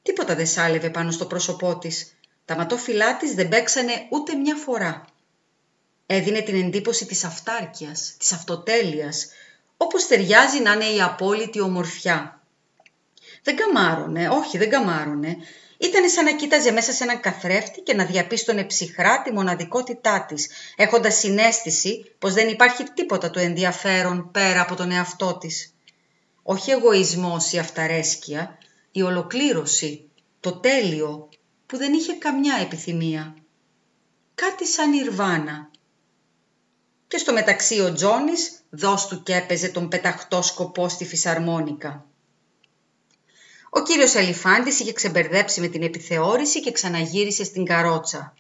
Τίποτα 0.03 0.35
δεν 0.35 0.47
σάλευε 0.47 0.91
πάνω 0.91 1.11
στο 1.11 1.27
πρόσωπό 1.27 1.79
της. 1.79 2.15
Τα 2.45 2.57
ματόφυλά 2.57 3.17
της 3.17 3.35
δεν 3.35 3.49
παίξανε 3.49 3.93
ούτε 4.11 4.35
μια 4.35 4.55
φορά. 4.57 5.05
Έδινε 6.07 6.41
την 6.41 6.65
εντύπωση 6.65 7.07
της 7.07 7.25
αυτάρκειας, 7.25 8.15
της 8.19 8.33
αυτοτέλειας, 8.33 9.29
όπως 9.81 10.07
ταιριάζει 10.07 10.61
να 10.61 10.73
είναι 10.73 10.85
η 10.85 11.01
απόλυτη 11.01 11.61
ομορφιά. 11.61 12.43
Δεν 13.43 13.57
καμάρωνε, 13.57 14.29
όχι 14.29 14.59
δεν 14.59 14.71
καμάρωνε. 14.71 15.37
Ήταν 15.79 16.09
σαν 16.09 16.25
να 16.25 16.33
κοίταζε 16.33 16.73
μέσα 16.73 16.93
σε 16.93 17.03
έναν 17.03 17.21
καθρέφτη 17.21 17.81
και 17.81 17.95
να 17.95 18.05
διαπίστωνε 18.05 18.65
ψυχρά 18.65 19.23
τη 19.23 19.33
μοναδικότητά 19.33 20.25
της, 20.29 20.51
έχοντας 20.77 21.19
συνέστηση 21.19 22.13
πως 22.19 22.35
δεν 22.35 22.49
υπάρχει 22.49 22.85
τίποτα 22.85 23.31
το 23.31 23.41
ενδιαφέρον 23.41 24.31
πέρα 24.31 24.61
από 24.61 24.75
τον 24.75 24.91
εαυτό 24.91 25.39
της. 25.39 25.75
Όχι 26.43 26.71
εγωισμός 26.71 27.53
ή 27.53 27.59
αυταρέσκεια, 27.59 28.59
η 28.93 29.03
ολοκλήρωση, 29.03 30.11
το 30.41 30.53
τέλειο, 30.53 31.29
που 31.67 31.77
δεν 31.77 31.93
είχε 31.93 32.13
καμιά 32.13 32.59
επιθυμία. 32.61 33.35
Κάτι 34.35 34.67
σαν 34.67 34.93
Ιρβάνα, 34.93 35.71
και 37.09 37.19
στο 37.19 37.33
μεταξύ 37.33 37.81
ο 37.81 37.93
Τζόνις 37.93 38.61
δώσ' 38.71 39.07
του 39.07 39.23
και 39.23 39.35
έπαιζε 39.35 39.69
τον 39.69 39.89
πεταχτό 39.89 40.43
σκοπό 40.43 40.89
στη 40.89 41.05
φυσαρμόνικα. 41.05 42.07
Ο 43.71 43.83
κύριος 43.83 44.15
Αλιφάντης 44.15 44.81
είχε 44.81 44.93
ξεμπερδέψει 44.93 45.61
με 45.61 45.67
την 45.67 45.83
επιθεώρηση 45.83 46.61
και 46.61 46.73
ξαναγύρισε 46.73 47.45
στην 47.45 47.65
καρότσα. 47.65 48.35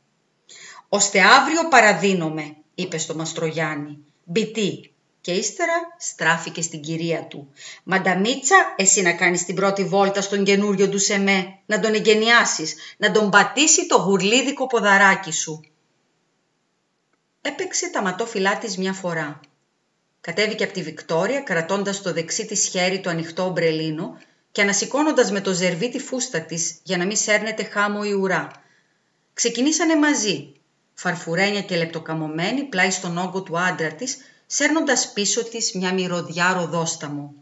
«Ώστε 0.88 1.20
αύριο 1.20 1.68
παραδίνομαι», 1.68 2.56
είπε 2.74 2.98
στο 2.98 3.14
Μαστρογιάννη. 3.14 3.98
«Μπιτή». 4.24 4.92
Και 5.20 5.32
ύστερα 5.32 5.72
στράφηκε 5.98 6.62
στην 6.62 6.80
κυρία 6.80 7.22
του. 7.22 7.52
«Μανταμίτσα, 7.84 8.74
εσύ 8.76 9.02
να 9.02 9.12
κάνεις 9.12 9.44
την 9.44 9.54
πρώτη 9.54 9.84
βόλτα 9.84 10.20
στον 10.20 10.44
καινούριο 10.44 10.88
του 10.88 10.98
Σεμέ, 10.98 11.58
να 11.66 11.80
τον 11.80 11.94
εγκαινιάσεις, 11.94 12.74
να 12.96 13.10
τον 13.10 13.30
πατήσει 13.30 13.86
το 13.86 13.96
γουρλίδικο 13.96 14.66
ποδαράκι 14.66 15.32
σου». 15.32 15.60
Έπαιξε 17.40 17.90
τα 17.90 18.02
ματόφυλά 18.02 18.58
της 18.58 18.76
μια 18.76 18.92
φορά. 18.92 19.40
Κατέβηκε 20.20 20.64
από 20.64 20.72
τη 20.72 20.82
Βικτόρια 20.82 21.40
κρατώντας 21.40 21.96
στο 21.96 22.12
δεξί 22.12 22.46
της 22.46 22.66
χέρι 22.66 23.00
το 23.00 23.10
ανοιχτό 23.10 23.44
ομπρελίνο 23.44 24.18
και 24.52 24.62
ανασηκώνοντας 24.62 25.30
με 25.30 25.40
το 25.40 25.52
ζερβί 25.52 25.90
τη 25.90 25.98
φούστα 25.98 26.40
της 26.40 26.78
για 26.82 26.96
να 26.96 27.06
μην 27.06 27.16
σέρνεται 27.16 27.64
χάμο 27.64 28.00
η 28.04 28.12
ουρά. 28.12 28.50
Ξεκινήσανε 29.34 29.96
μαζί, 29.96 30.52
φαρφουρένια 30.94 31.62
και 31.62 31.76
λεπτοκαμωμένη 31.76 32.64
πλάι 32.64 32.90
στον 32.90 33.18
όγκο 33.18 33.42
του 33.42 33.58
άντρα 33.58 33.92
της, 33.92 34.16
σέρνοντας 34.46 35.12
πίσω 35.12 35.44
της 35.44 35.72
μια 35.72 35.92
μυρωδιά 35.92 36.52
ροδόσταμο. 36.52 37.34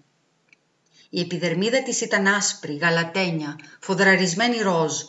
Η 1.10 1.20
επιδερμίδα 1.20 1.82
της 1.82 2.00
ήταν 2.00 2.26
άσπρη, 2.26 2.76
γαλατένια, 2.76 3.58
φοδραρισμένη 3.80 4.58
ροζ. 4.58 5.02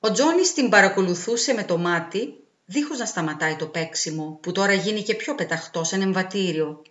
Ο 0.00 0.12
Τζόνις 0.12 0.52
την 0.52 0.68
παρακολουθούσε 0.68 1.52
με 1.52 1.64
το 1.64 1.78
μάτι 1.78 2.34
δίχως 2.72 2.98
να 2.98 3.04
σταματάει 3.04 3.56
το 3.56 3.66
παίξιμο, 3.66 4.38
που 4.42 4.52
τώρα 4.52 4.72
γίνηκε 4.72 5.14
πιο 5.14 5.34
πεταχτό 5.34 5.84
σαν 5.84 6.00
εμβατήριο. 6.00 6.82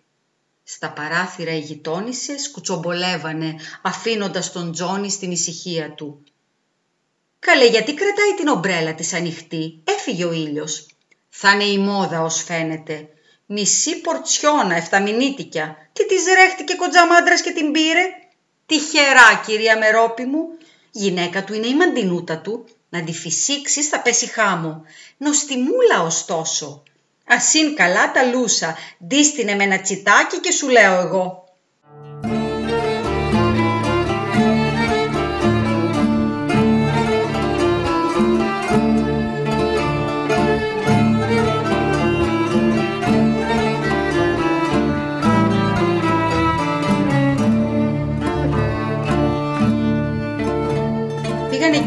Στα 0.64 0.92
παράθυρα 0.92 1.52
οι 1.52 1.58
γειτόνισσες 1.58 2.50
κουτσομπολεύανε, 2.50 3.54
αφήνοντας 3.82 4.52
τον 4.52 4.72
Τζόνι 4.72 5.10
στην 5.10 5.30
ησυχία 5.30 5.90
του. 5.90 6.24
«Καλέ, 7.38 7.66
γιατί 7.66 7.94
κρατάει 7.94 8.34
την 8.36 8.48
ομπρέλα 8.48 8.94
της 8.94 9.12
ανοιχτή, 9.12 9.80
έφυγε 9.84 10.24
ο 10.24 10.32
ήλιος. 10.32 10.86
Θα 11.28 11.50
είναι 11.50 11.64
η 11.64 11.78
μόδα 11.78 12.22
ως 12.22 12.42
φαίνεται. 12.42 13.08
Μισή 13.46 14.00
πορτσιόνα, 14.00 14.76
εφταμινίτικια. 14.76 15.90
Τι 15.92 16.06
της 16.06 16.24
ρέχτηκε 16.34 16.74
κοντζαμάντρας 16.74 17.42
και 17.42 17.50
την 17.50 17.72
πήρε; 17.72 18.02
Τυχερά, 18.66 19.42
κυρία 19.46 19.78
Μερόπη 19.78 20.24
μου. 20.24 20.48
Γυναίκα 20.90 21.44
του 21.44 21.54
είναι 21.54 21.66
η 21.66 21.74
μαντινούτα 21.74 22.38
του. 22.38 22.64
Να 22.90 23.04
τη 23.04 23.12
φυσήξεις 23.12 23.88
θα 23.88 24.00
πέσει 24.00 24.26
χάμω. 24.26 24.82
Νοστιμούλα 25.16 26.02
ωστόσο. 26.02 26.82
Ασύν 27.26 27.74
καλά 27.74 28.12
τα 28.12 28.22
λούσα. 28.22 28.76
Ντίστηνε 29.06 29.54
με 29.54 29.64
ένα 29.64 29.80
τσιτάκι 29.80 30.38
και 30.40 30.52
σου 30.52 30.68
λέω 30.68 31.00
εγώ. 31.00 31.44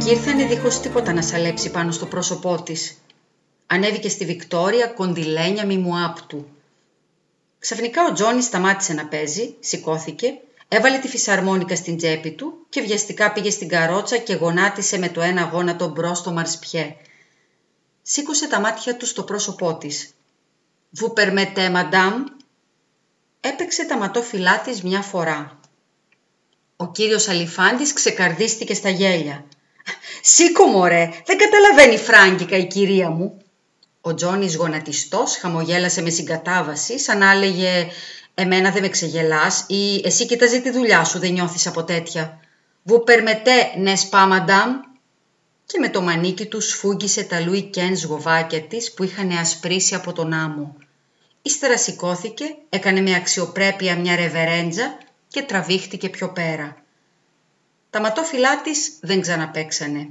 Πήγανε 0.04 0.22
και 0.22 0.30
ήρθανε 0.30 0.56
δίχως 0.56 0.80
τίποτα 0.80 1.14
να 1.14 1.22
σαλέψει 1.22 1.72
πάνω 1.72 1.92
στο 1.92 2.06
πρόσωπό 2.06 2.62
της. 2.62 2.98
Ανέβηκε 3.68 4.10
στη 4.10 4.26
Βικτόρια 4.26 4.88
κοντυλένια 4.88 5.66
μη 5.66 5.78
μου 5.78 6.04
άπτου. 6.06 6.48
Ξαφνικά 7.60 8.06
ο 8.06 8.14
Τζόνι 8.14 8.42
σταμάτησε 8.42 8.94
να 8.94 9.08
παίζει, 9.08 9.56
σηκώθηκε, 9.60 10.34
έβαλε 10.68 10.98
τη 10.98 11.08
φυσαρμόνικα 11.08 11.76
στην 11.76 11.98
τσέπη 11.98 12.32
του 12.32 12.66
και 12.70 12.82
βιαστικά 12.82 13.32
πήγε 13.32 13.50
στην 13.50 13.68
καρότσα 13.68 14.18
και 14.18 14.34
γονάτισε 14.34 14.98
με 14.98 15.10
το 15.10 15.22
ένα 15.22 15.42
γόνατο 15.42 15.88
μπρος 15.88 16.14
στο 16.14 16.32
μαρσπιέ. 16.32 16.96
Σήκωσε 18.02 18.48
τα 18.48 18.60
μάτια 18.60 18.98
του 18.98 19.06
στο 19.06 19.24
πρόσωπό 19.24 19.78
της. 19.78 20.14
«Vous 20.90 21.14
permettez, 21.14 21.70
madame» 21.70 22.24
Έπαιξε 23.40 23.86
τα 23.86 23.98
ματόφυλλά 23.98 24.60
της 24.60 24.84
μια 24.84 25.02
φορά. 25.02 25.60
Ο 26.76 26.92
κύριος 26.92 27.28
Αλιφάντης 27.28 27.94
ξεκαρδίστηκε 27.94 28.74
στα 28.74 28.90
γέλια. 28.90 29.46
«Σήκω 30.26 30.66
μωρέ, 30.66 31.10
δεν 31.26 31.38
καταλαβαίνει 31.38 31.98
φράγκικα 31.98 32.58
η 32.58 32.68
κυρία 32.68 33.10
μου». 33.10 33.38
Ο 34.02 34.14
Τζόνις 34.14 34.56
γονατιστός 34.56 35.38
χαμογέλασε 35.38 36.02
με 36.02 36.10
συγκατάβαση 36.10 37.00
σαν 37.00 37.18
να 37.18 37.32
έλεγε 37.32 37.88
«Εμένα 38.34 38.72
δεν 38.72 38.82
με 38.82 38.90
ξεγελάς» 38.90 39.66
ή 39.68 40.02
«Εσύ 40.06 40.26
κοιτάζει 40.26 40.62
τη 40.62 40.72
δουλειά 40.72 41.04
σου, 41.04 41.20
δεν 41.20 41.32
νιώθεις 41.32 41.68
από 41.68 41.84
τέτοια». 41.84 42.40
«Βου 42.84 43.04
περμετέ, 43.04 43.72
ναι 43.78 43.96
σπά 43.96 44.26
μαντάμ» 44.26 44.72
και 45.66 45.80
με 45.80 45.90
το 45.90 46.02
μανίκι 46.02 46.46
τους 46.46 46.68
σφούγγισε 46.68 47.24
τα 47.24 47.40
Λουί 47.40 47.62
Κεν 47.62 47.98
σγοβάκια 47.98 48.62
της 48.62 48.94
που 48.94 49.04
είχαν 49.04 49.32
ασπρίσει 49.32 49.96
από 49.96 50.14
τον 50.14 50.34
άμμο. 50.34 50.76
Ύστερα 51.42 51.78
σηκώθηκε, 51.78 52.46
έκανε 52.70 53.02
με 53.02 53.16
αξιοπρέπεια 53.16 53.96
μια 53.96 54.16
ρεβερέντζα 54.16 54.98
και 55.28 55.42
τραβήχτηκε 55.42 56.10
πιο 56.10 56.30
πέρα. 56.30 56.83
Τα 57.94 58.00
ματόφυλά 58.00 58.62
της 58.62 58.98
δεν 59.02 59.22
ξαναπέξανε. 59.22 60.10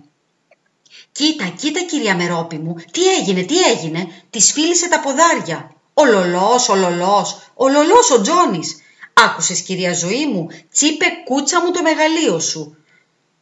«Κοίτα, 1.13 1.45
κοίτα 1.45 1.81
κυρία 1.81 2.17
Μερόπη 2.17 2.59
μου, 2.59 2.75
τι 2.91 3.15
έγινε, 3.15 3.43
τι 3.43 3.63
έγινε, 3.63 4.25
της 4.31 4.53
φίλησε 4.53 4.89
τα 4.89 5.01
ποδάρια. 5.01 5.75
Ο 5.95 6.05
λολός, 6.05 6.69
ο 6.69 6.75
λολός, 6.75 7.51
ο 7.55 7.69
λολός 7.69 8.11
ο 8.11 8.21
Τζόνις. 8.21 8.77
Άκουσες 9.13 9.61
κυρία 9.61 9.95
ζωή 9.95 10.27
μου, 10.27 10.49
τσίπε 10.73 11.07
κούτσα 11.25 11.63
μου 11.63 11.71
το 11.71 11.83
μεγαλείο 11.83 12.39
σου. 12.39 12.77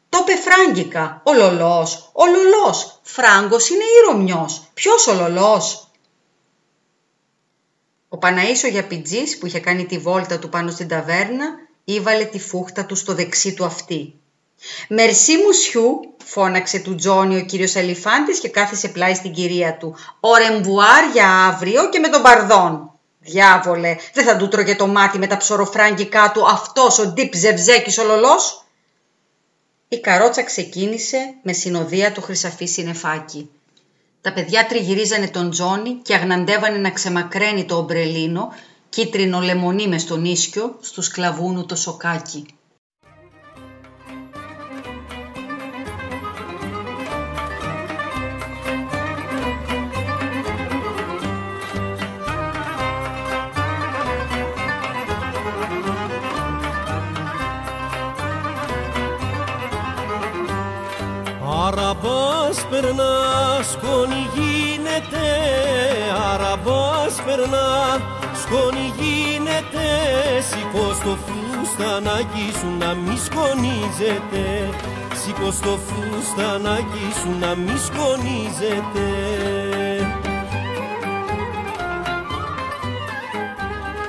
Το 0.08 0.18
είπε 0.20 0.40
φράγκικα, 0.40 1.22
ο 1.24 1.32
λολός, 1.32 2.10
ο 2.12 2.26
λολός, 2.26 3.00
φράγκος 3.02 3.68
είναι 3.70 3.84
ή 3.84 4.10
Ρωμιός, 4.10 4.70
ποιος 4.74 5.06
ο 5.06 5.14
λολός; 5.14 5.90
Ο 8.08 8.18
Παναής 8.18 8.64
ο 8.64 8.68
Γιαπιτζής 8.68 9.38
που 9.38 9.46
είχε 9.46 9.60
κάνει 9.60 9.86
τη 9.86 9.98
βόλτα 9.98 10.38
του 10.38 10.48
πάνω 10.48 10.70
στην 10.70 10.88
ταβέρνα 10.88 11.46
ήβαλε 11.84 12.24
τη 12.24 12.38
φούχτα 12.38 12.86
του 12.86 12.94
στο 12.94 13.14
δεξί 13.14 13.54
του 13.54 13.64
αυτή. 13.64 14.19
«Μερσή 14.88 15.36
μου 15.36 15.52
σιού», 15.52 16.00
φώναξε 16.24 16.78
του 16.78 16.94
Τζόνι 16.94 17.36
ο 17.36 17.44
κύριος 17.44 17.76
Αλιφάντης 17.76 18.40
και 18.40 18.48
κάθισε 18.48 18.88
πλάι 18.88 19.14
στην 19.14 19.32
κυρία 19.32 19.76
του. 19.76 19.96
«Ωρεμβουάρ 20.20 21.10
για 21.12 21.28
αύριο 21.28 21.88
και 21.88 21.98
με 21.98 22.08
τον 22.08 22.22
Παρδόν». 22.22 22.90
«Διάβολε, 23.20 23.96
δεν 24.12 24.24
θα 24.24 24.36
του 24.36 24.48
τρώγε 24.48 24.76
το 24.76 24.86
μάτι 24.86 25.18
με 25.18 25.26
τα 25.26 25.36
ψωροφράγκικά 25.36 26.30
του 26.34 26.46
αυτός 26.46 26.98
ο 26.98 27.06
ντύπ 27.06 27.34
ζευζέκης 27.34 27.98
ο 27.98 28.04
λολός». 28.04 28.64
Η 29.88 30.00
καρότσα 30.00 30.42
ξεκίνησε 30.42 31.34
με 31.42 31.52
συνοδεία 31.52 32.12
του 32.12 32.22
χρυσαφή 32.22 32.66
συνεφάκι. 32.66 33.50
Τα 34.20 34.32
παιδιά 34.32 34.66
τριγυρίζανε 34.66 35.28
τον 35.28 35.50
Τζόνι 35.50 35.94
και 36.02 36.14
αγναντεύανε 36.14 36.78
να 36.78 36.90
ξεμακραίνει 36.90 37.64
το 37.64 37.76
ομπρελίνο, 37.76 38.54
κίτρινο 38.88 39.40
λεμονί 39.40 39.88
μες 39.88 40.02
στον 40.02 40.24
ίσκιο, 40.24 40.78
στους 40.80 41.08
κλαβούνου 41.08 41.66
το 41.66 41.76
σοκάκι. 41.76 42.46
Περνά, 62.80 63.14
σκόνη 63.72 64.22
γίνεται 64.34 65.24
Αραμπάς 66.32 67.22
περνά, 67.24 68.00
σκόνη 68.42 68.92
γίνεται 68.98 69.86
Σηκώ 70.48 70.92
στο 70.94 71.18
φουστανάκι 71.26 72.52
σου 72.58 72.76
να 72.78 72.94
μη 72.94 73.16
σκονίζεται. 73.16 74.70
Σηκώ 75.14 75.50
στο 75.50 75.78
φουστανάκι 75.86 77.12
σου 77.20 77.38
να 77.40 77.54
μη 77.54 77.78
σκονίζεται. 77.78 79.06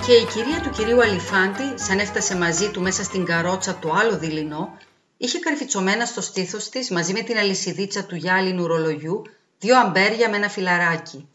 Και 0.06 0.14
η 0.14 0.26
κυρία 0.26 0.62
του 0.64 0.70
κυρίου 0.70 1.02
Αλιφάντη, 1.02 1.74
σαν 1.76 2.00
έφτασε 2.00 2.38
μαζί 2.38 2.70
του 2.70 2.82
μέσα 2.82 3.04
στην 3.04 3.26
καρότσα 3.26 3.76
το 3.82 3.94
άλλο 4.02 4.18
δειλινό, 4.18 4.78
Είχε 5.24 5.40
καρφιτσωμένα 5.40 6.06
στο 6.06 6.22
στήθος 6.22 6.70
της, 6.70 6.90
μαζί 6.90 7.14
με 7.14 7.22
την 7.22 7.38
αλυσιδίτσα 7.38 8.06
του 8.06 8.16
γυάλινου 8.16 8.68
ρολογιού, 8.68 9.22
δύο 9.60 9.80
αμπέρια 9.80 10.30
με 10.30 10.38
ένα 10.38 10.50
φιλαράκι. 10.50 11.28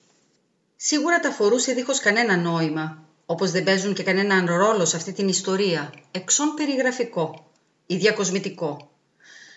Σίγουρα 0.77 1.21
τα 1.21 1.31
φορούσε 1.31 1.73
δίχως 1.73 2.01
κανένα 2.01 2.37
νόημα, 2.37 3.03
όπως 3.27 3.51
δεν 3.51 3.65
παίζουν 3.65 3.95
και 3.95 4.03
κανέναν 4.03 4.47
ρόλο 4.47 4.85
σε 4.85 4.97
αυτή 4.97 5.13
την 5.13 5.29
ιστορία, 5.29 5.93
εξών 6.11 6.55
περιγραφικό 6.55 7.51
ή 7.87 7.97
διακοσμητικό. 7.97 8.91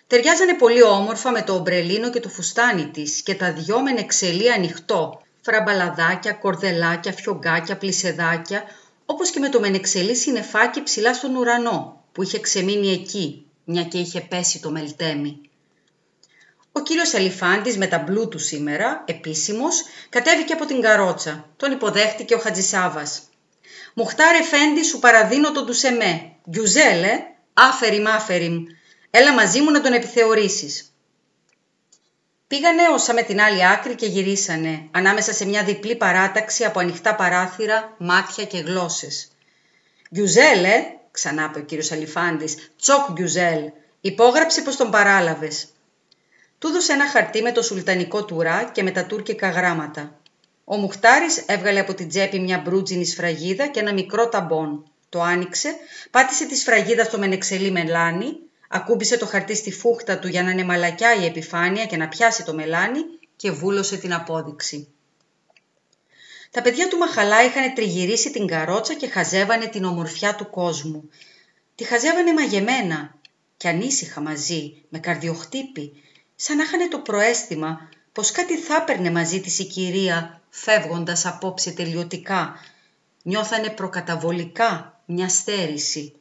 Ταιριάζανε 0.08 0.54
πολύ 0.54 0.84
όμορφα 0.84 1.32
με 1.32 1.42
το 1.42 1.54
ομπρελίνο 1.54 2.10
και 2.10 2.20
το 2.20 2.30
φουστάνι 2.30 2.86
της 2.88 3.22
και 3.22 3.36
τα 3.36 3.54
δυο 3.54 3.82
με 3.82 3.92
εξελί 3.98 4.52
ανοιχτό, 4.52 5.22
φραμπαλαδάκια, 5.42 6.34
κορδελάκια, 6.34 7.14
φιωγκάκια, 7.14 7.78
πλησεδάκια, 7.78 8.64
όπως 9.06 9.30
και 9.30 9.40
με 9.40 9.50
το 9.50 9.60
μενεξελί 9.60 10.16
συνεφάκι 10.16 10.84
ψηλά 10.84 11.14
στον 11.14 11.36
ουρανό, 11.36 12.04
που 12.12 12.24
είχε 12.24 12.40
ξεμείνει 12.40 12.92
εκεί, 12.92 13.44
μια 13.72 13.84
και 13.84 13.98
είχε 13.98 14.22
πέσει 14.22 14.62
το 14.62 14.72
μελτέμι. 14.72 15.42
Ο 16.72 16.80
κύριος 16.80 17.14
Αλιφάντης 17.14 17.78
με 17.78 17.88
τα 17.88 17.98
μπλού 17.98 18.28
του 18.28 18.40
σήμερα, 18.40 19.04
επίσημος, 19.08 19.84
κατέβηκε 20.10 20.54
από 20.54 20.66
την 20.66 20.82
καρότσα. 20.82 21.50
Τον 21.58 21.72
υποδέχτηκε 21.72 22.36
ο 22.36 22.40
Χατζησάβας. 22.40 23.22
«Μουχτάρε 23.94 24.44
Φέντη 24.44 24.84
σου 24.84 25.00
παραδίνω 25.00 25.52
τον 25.52 25.66
Τουσεμέ. 25.66 26.32
Γιουζέλε, 26.44 27.20
άφεριμ 27.54 28.08
άφεριμ. 28.08 28.64
Έλα 29.10 29.34
μαζί 29.34 29.62
μου 29.62 29.72
να 29.72 29.82
τον 29.82 29.94
επιθεωρήσεις». 29.94 30.94
Πήγανε 32.48 32.82
όσα 32.94 33.14
με 33.14 33.22
την 33.22 33.42
άλλη 33.42 33.66
άκρη 33.66 33.96
και 33.96 34.06
γυρίσανε, 34.06 34.88
ανάμεσα 34.92 35.34
σε 35.34 35.46
μια 35.46 35.64
διπλή 35.64 35.96
παράταξη 35.96 36.66
από 36.66 36.80
ανοιχτά 36.80 37.16
παράθυρα, 37.16 37.96
μάτια 37.98 38.46
και 38.46 38.58
γλώσσες. 38.58 39.32
«Γιουζέλε», 40.10 40.99
ξανά 41.20 41.44
είπε 41.44 41.60
ο 41.60 41.62
κύριος 41.62 41.92
Αλιφάντης, 41.92 42.72
«τσοκ 42.78 43.12
Γκιουζέλ, 43.12 43.72
υπόγραψε 44.02 44.62
πως 44.62 44.76
τον 44.76 44.92
παράλαβες». 44.92 45.68
Του 46.60 46.68
έδωσε 46.68 46.94
ένα 46.94 47.10
χαρτί 47.10 47.42
με 47.42 47.52
το 47.52 47.62
σουλτανικό 47.62 48.26
τουρά 48.26 48.64
και 48.64 48.84
με 48.84 48.92
τα 48.92 49.06
τουρκικά 49.06 49.50
γράμματα. 49.50 50.20
Ο 50.64 50.76
Μουχτάρης 50.78 51.44
έβγαλε 51.46 51.80
από 51.80 51.94
την 51.94 52.10
τσέπη 52.10 52.40
μια 52.40 52.58
μπρούτζινη 52.58 53.06
σφραγίδα 53.06 53.68
και 53.68 53.80
ένα 53.80 53.94
μικρό 53.94 54.30
ταμπόν. 54.30 54.92
Το 55.10 55.22
άνοιξε, 55.22 55.76
πάτησε 56.12 56.46
τη 56.46 56.56
σφραγίδα 56.56 57.04
στο 57.04 57.18
μενεξελί 57.18 57.72
μελάνι, 57.72 58.40
ακούμπησε 58.70 59.18
το 59.18 59.26
χαρτί 59.26 59.56
στη 59.56 59.72
φούχτα 59.72 60.20
του 60.20 60.28
για 60.28 60.44
να 60.44 60.52
είναι 60.52 60.64
μαλακιά 60.64 61.16
η 61.16 61.26
επιφάνεια 61.26 61.86
και 61.86 61.98
να 61.98 62.08
πιάσει 62.08 62.44
το 62.44 62.54
μελάνι 62.54 63.00
και 63.36 63.52
βούλωσε 63.52 63.98
την 63.98 64.14
απόδειξη. 64.14 64.88
Τα 66.52 66.62
παιδιά 66.62 66.88
του 66.88 66.98
Μαχαλά 66.98 67.44
είχαν 67.44 67.74
τριγυρίσει 67.74 68.32
την 68.32 68.48
καρότσα 68.48 68.94
και 68.94 69.08
χαζεύανε 69.08 69.66
την 69.68 69.84
ομορφιά 69.84 70.36
του 70.36 70.50
κόσμου. 70.50 71.10
Τη 71.76 71.84
χαζεύανε 71.84 72.34
μαγεμένα 72.34 73.16
και 73.58 73.68
ανήσυχα 73.68 74.22
μαζί, 74.22 74.82
με 74.90 75.00
καρδιοχτύπη, 75.00 76.04
σαν 76.36 76.58
να 76.58 76.64
είχαν 76.64 76.90
το 76.90 77.00
προέστημα 77.00 77.90
πως 78.12 78.32
κάτι 78.32 78.58
θα 78.58 78.76
έπαιρνε 78.76 79.12
μαζί 79.12 79.42
της 79.42 79.60
η 79.60 79.66
κυρία, 79.66 80.42
φεύγοντας 80.50 81.26
απόψε 81.26 81.72
τελειωτικά, 81.72 82.56
νιώθανε 83.24 83.70
προκαταβολικά 83.70 85.02
μια 85.06 85.30
στέρηση. 85.30 86.14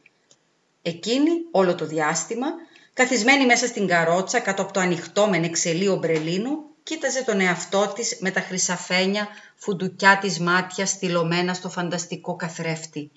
Εκείνη 0.81 1.29
όλο 1.51 1.75
το 1.75 1.85
διάστημα, 1.85 2.47
καθισμένη 2.93 3.45
μέσα 3.45 3.67
στην 3.67 3.87
καρότσα 3.87 4.39
κάτω 4.39 4.61
από 4.61 4.73
το 4.73 4.79
ανοιχτό 4.79 5.27
με 5.27 5.37
νεξελί 5.37 5.87
ομπρελίνο, 5.87 6.68
κοίταζε 6.89 7.23
τον 7.23 7.39
εαυτό 7.39 7.91
της 7.95 8.17
με 8.19 8.31
τα 8.31 8.41
χρυσαφένια 8.41 9.27
φουντουκιά 9.55 10.17
της 10.17 10.39
μάτια 10.39 10.85
στυλωμένα 10.85 11.53
στο 11.53 11.69
φανταστικό 11.69 12.35
καθρέφτη. 12.35 13.11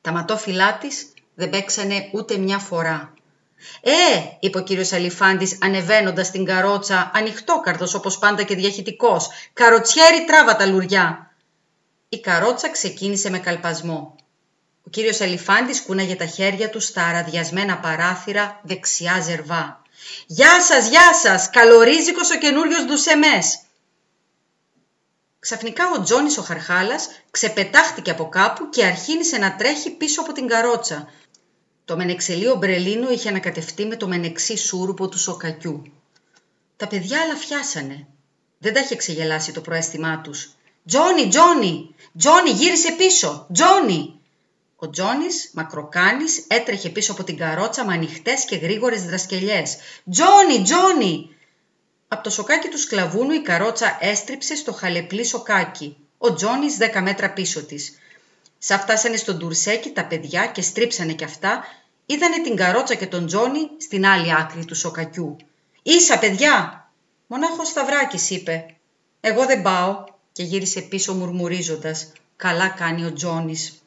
Τα 0.00 0.12
ματόφυλά 0.12 0.78
της 0.78 1.12
δεν 1.34 1.50
παίξανε 1.50 2.10
ούτε 2.12 2.36
μια 2.36 2.58
φορά. 2.58 3.12
«Ε», 3.80 3.90
είπε 4.40 4.58
ο 4.58 4.62
κύριος 4.62 4.92
Αλιφάντης 4.92 5.58
ανεβαίνοντας 5.60 6.30
την 6.30 6.44
καρότσα, 6.44 7.10
ανοιχτόκαρδος 7.14 7.94
όπως 7.94 8.18
πάντα 8.18 8.42
και 8.42 8.54
διαχυτικός, 8.54 9.28
«καροτσιέρι 9.52 10.24
τράβα 10.24 10.56
τα 10.56 10.66
λουριά». 10.66 11.34
Η 12.08 12.20
καρότσα 12.20 12.70
ξεκίνησε 12.70 13.30
με 13.30 13.38
καλπασμό. 13.38 14.16
Ο 14.86 14.90
κύριος 14.90 15.20
Αλιφάντης 15.20 15.82
κούναγε 15.82 16.14
τα 16.14 16.26
χέρια 16.26 16.70
του 16.70 16.80
στα 16.80 17.04
αραδιασμένα 17.04 17.78
παράθυρα 17.78 18.60
δεξιά 18.62 19.20
ζερβά. 19.20 19.83
«Γεια 20.26 20.62
σας, 20.62 20.88
γεια 20.88 21.14
σας! 21.14 21.50
Καλορίζικος 21.50 22.30
ο 22.30 22.38
καινούριος 22.38 22.84
Ντουσεμές!» 22.84 23.58
Ξαφνικά 25.38 25.90
ο 25.90 26.02
Τζόνις 26.02 26.38
ο 26.38 26.42
Χαρχάλας 26.42 27.08
ξεπετάχτηκε 27.30 28.10
από 28.10 28.28
κάπου 28.28 28.68
και 28.68 28.84
αρχίνησε 28.84 29.38
να 29.38 29.56
τρέχει 29.56 29.90
πίσω 29.90 30.20
από 30.20 30.32
την 30.32 30.46
καρότσα. 30.46 31.08
Το 31.84 31.96
μενεξελίο 31.96 32.54
μπρελίνο 32.54 33.10
είχε 33.10 33.28
ανακατευτεί 33.28 33.86
με 33.86 33.96
το 33.96 34.08
μενεξί 34.08 34.56
σούρουπο 34.56 35.08
του 35.08 35.18
σοκακιού. 35.18 35.82
Τα 36.76 36.86
παιδιά 36.86 37.20
αλαφιάσανε. 37.20 38.06
Δεν 38.58 38.72
τα 38.72 38.80
είχε 38.80 38.96
ξεγελάσει 38.96 39.52
το 39.52 39.60
προέστημά 39.60 40.20
τους. 40.20 40.50
«Τζόνι, 40.86 41.28
Τζόνι! 41.28 41.94
Τζόνι, 42.18 42.50
γύρισε 42.50 42.92
πίσω! 42.92 43.46
Τζόνι!» 43.52 44.13
Ο 44.84 44.90
Τζόνις, 44.90 45.50
μακροκάνης, 45.52 46.44
έτρεχε 46.48 46.88
πίσω 46.88 47.12
από 47.12 47.24
την 47.24 47.36
καρότσα 47.36 47.84
με 47.84 47.92
ανοιχτές 47.92 48.44
και 48.44 48.56
γρήγορες 48.56 49.04
δρασκελιές. 49.04 49.76
«Τζόνι, 50.10 50.62
Τζόνι!» 50.62 51.36
Από 52.08 52.22
το 52.22 52.30
σοκάκι 52.30 52.68
του 52.68 52.78
σκλαβούνου 52.78 53.32
η 53.32 53.42
καρότσα 53.42 53.98
έστριψε 54.00 54.54
στο 54.56 54.72
χαλεπλή 54.72 55.24
σοκάκι. 55.24 55.96
Ο 56.18 56.34
Τζόνις 56.34 56.76
δέκα 56.76 57.02
μέτρα 57.02 57.32
πίσω 57.32 57.64
της. 57.64 57.98
Σα 58.58 58.78
φτάσανε 58.78 59.16
στον 59.16 59.38
τουρσέκι 59.38 59.90
τα 59.90 60.04
παιδιά 60.04 60.46
και 60.46 60.62
στρίψανε 60.62 61.12
κι 61.12 61.24
αυτά, 61.24 61.64
είδανε 62.06 62.40
την 62.42 62.56
καρότσα 62.56 62.94
και 62.94 63.06
τον 63.06 63.26
Τζόνι 63.26 63.70
στην 63.78 64.06
άλλη 64.06 64.34
άκρη 64.34 64.64
του 64.64 64.74
σοκακιού. 64.74 65.36
«Ίσα, 65.82 66.18
παιδιά!» 66.18 66.88
«Μονάχος 67.26 67.68
Σταυράκης», 67.68 68.30
είπε. 68.30 68.66
«Εγώ 69.20 69.46
δεν 69.46 69.62
πάω» 69.62 70.04
και 70.32 70.42
γύρισε 70.42 70.80
πίσω 70.80 71.14
μουρμουρίζοντας. 71.14 72.12
«Καλά 72.36 72.68
κάνει 72.68 73.04
ο 73.04 73.12
Τζόνις». 73.12 73.78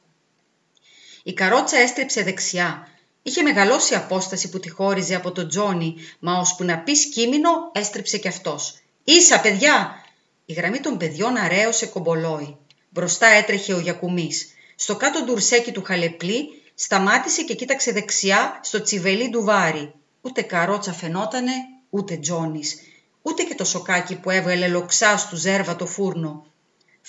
Η 1.27 1.33
καρότσα 1.33 1.77
έστριψε 1.77 2.23
δεξιά. 2.23 2.87
Είχε 3.21 3.41
μεγαλώσει 3.41 3.95
απόσταση 3.95 4.49
που 4.49 4.59
τη 4.59 4.69
χώριζε 4.69 5.15
από 5.15 5.31
τον 5.31 5.47
Τζόνι, 5.47 5.95
μα 6.19 6.37
ώσπου 6.37 6.63
να 6.63 6.79
πει 6.79 6.95
σκήμινο 6.95 7.49
έστριψε 7.71 8.17
κι 8.17 8.27
αυτός. 8.27 8.77
«Ίσα, 9.03 9.39
παιδιά!» 9.39 10.03
Η 10.45 10.53
γραμμή 10.53 10.79
των 10.79 10.97
παιδιών 10.97 11.37
αραίωσε 11.37 11.85
κομπολόι. 11.85 12.57
Μπροστά 12.89 13.27
έτρεχε 13.27 13.73
ο 13.73 13.79
Γιακουμής. 13.79 14.47
Στο 14.75 14.95
κάτω 14.95 15.23
ντουρσέκι 15.23 15.71
του 15.71 15.83
χαλεπλή 15.83 16.61
σταμάτησε 16.75 17.43
και 17.43 17.55
κοίταξε 17.55 17.91
δεξιά 17.91 18.59
στο 18.63 18.81
τσιβελί 18.81 19.29
του 19.29 19.43
βάρη. 19.43 19.93
Ούτε 20.21 20.41
καρότσα 20.41 20.93
φαινότανε, 20.93 21.51
ούτε 21.89 22.17
Τζόνις. 22.17 22.79
Ούτε 23.21 23.43
και 23.43 23.55
το 23.55 23.65
σοκάκι 23.65 24.15
που 24.15 24.29
έβγαλε 24.29 24.67
λοξά 24.67 25.17
στου 25.17 25.35
ζέρβα 25.35 25.75
το 25.75 25.85
φούρνο. 25.85 26.45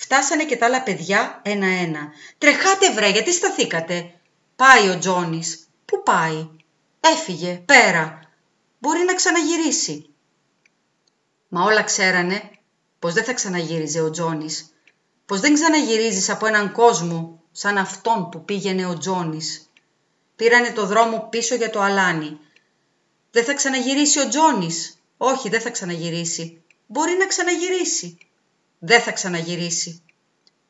Φτάσανε 0.01 0.45
και 0.45 0.57
τα 0.57 0.65
άλλα 0.65 0.83
παιδιά 0.83 1.41
ένα-ένα. 1.43 2.11
«Τρεχάτε 2.37 2.91
βρε, 2.91 3.09
γιατί 3.09 3.33
σταθήκατε» 3.33 4.13
Πάει 4.55 4.89
ο 4.89 4.97
Τζόνις. 4.99 5.67
Πού 5.85 6.03
πάει; 6.03 6.49
Έφυγε, 6.99 7.61
πέρα. 7.65 8.19
Μπορεί 8.79 8.99
να 8.99 9.13
ξαναγυρίσει. 9.13 10.09
Μα 11.47 11.63
όλα 11.63 11.83
ξέρανε 11.83 12.49
πως 12.99 13.13
δεν 13.13 13.23
θα 13.23 13.33
ξαναγύριζε 13.33 14.01
ο 14.01 14.09
Τζόνις. 14.09 14.73
Πως 15.25 15.39
δεν 15.39 15.53
ξαναγυρίζεις 15.53 16.29
από 16.29 16.45
έναν 16.45 16.71
κόσμο 16.71 17.41
σαν 17.51 17.77
αυτόν 17.77 18.29
που 18.29 18.45
πήγαινε 18.45 18.85
ο 18.85 18.97
Τζόνις. 18.97 19.69
Πήρανε 20.35 20.71
το 20.71 20.85
δρόμο 20.85 21.27
πίσω 21.29 21.55
για 21.55 21.69
το 21.69 21.81
αλάνι. 21.81 22.39
Δεν 23.31 23.43
θα 23.43 23.53
ξαναγυρίσει 23.53 24.19
ο 24.19 24.27
Τζόνις. 24.27 24.99
Όχι, 25.17 25.49
δεν 25.49 25.61
θα 25.61 25.69
ξαναγυρίσει. 25.69 26.63
Μπορεί 26.85 27.15
να 27.19 27.25
ξαναγυρίσει. 27.25 28.17
Δεν 28.79 29.01
θα 29.01 29.11
ξαναγυρίσει. 29.11 30.01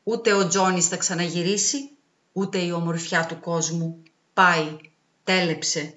Ούτε 0.02 0.32
ο 0.32 0.48
Τζόνις 0.48 0.88
θα 0.88 0.96
ξαναγυρίσει, 0.96 1.90
ούτε 2.32 2.58
η 2.58 2.70
ομορφιά 2.70 3.26
του 3.26 3.40
κόσμου. 3.40 4.02
Πάει, 4.34 4.76
τέλεψε. 5.24 5.94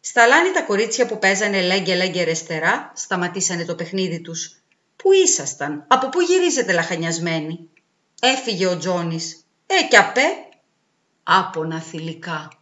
Στα 0.00 0.26
λάνη 0.26 0.50
τα 0.50 0.62
κορίτσια 0.62 1.06
που 1.06 1.18
παίζανε 1.18 1.62
λέγκε 1.62 1.94
λέγκε 1.94 2.22
ρεστερά 2.22 2.92
σταματήσανε 2.94 3.64
το 3.64 3.74
παιχνίδι 3.74 4.20
τους. 4.20 4.62
Πού 4.96 5.12
ήσασταν, 5.12 5.84
από 5.88 6.08
πού 6.08 6.20
γυρίζετε 6.20 6.72
λαχανιασμένοι; 6.72 7.68
Έφυγε 8.20 8.66
ο 8.66 8.78
Τζόνις. 8.78 9.44
Ε, 9.66 9.82
κι 9.88 9.96
απέ. 9.96 10.26
Άπονα 11.22 11.80
θηλυκά. 11.80 12.57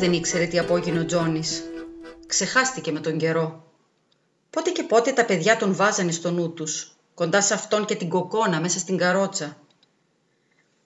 Δεν 0.00 0.12
ήξερε 0.12 0.46
τι 0.46 0.58
απόγινε 0.58 1.00
ο 1.00 1.04
Τζόνις. 1.04 1.62
Ξεχάστηκε 2.26 2.92
με 2.92 3.00
τον 3.00 3.18
καιρό. 3.18 3.64
Πότε 4.50 4.70
και 4.70 4.82
πότε 4.82 5.12
τα 5.12 5.24
παιδιά 5.24 5.56
τον 5.56 5.74
βάζανε 5.74 6.12
στο 6.12 6.30
νου 6.30 6.52
τους, 6.52 6.96
κοντά 7.14 7.42
σε 7.42 7.54
αυτόν 7.54 7.84
και 7.84 7.94
την 7.94 8.08
κοκόνα 8.08 8.60
μέσα 8.60 8.78
στην 8.78 8.96
καρότσα. 8.96 9.56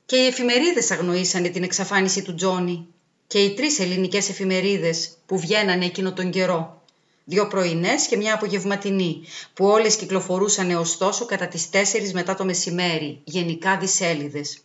Και 0.06 0.16
οι 0.16 0.26
εφημερίδες 0.26 0.90
αγνοήσανε 0.90 1.48
την 1.48 1.62
εξαφάνιση 1.62 2.22
του 2.22 2.34
Τζόνι 2.34 2.86
και 3.26 3.38
οι 3.38 3.54
τρεις 3.54 3.78
ελληνικές 3.78 4.28
εφημερίδες 4.28 5.16
που 5.26 5.38
βγαίνανε 5.38 5.84
εκείνο 5.84 6.12
τον 6.12 6.30
καιρό. 6.30 6.82
Δύο 7.24 7.46
πρωινές 7.46 8.06
και 8.06 8.16
μια 8.16 8.34
απογευματινή, 8.34 9.22
που 9.54 9.66
όλες 9.66 9.96
κυκλοφορούσαν 9.96 10.70
ωστόσο 10.70 11.24
κατά 11.24 11.46
τις 11.46 11.70
τέσσερις 11.70 12.12
μετά 12.12 12.34
το 12.34 12.44
μεσημέρι, 12.44 13.20
γενικά 13.24 13.78
δισέλιδες. 13.78 14.58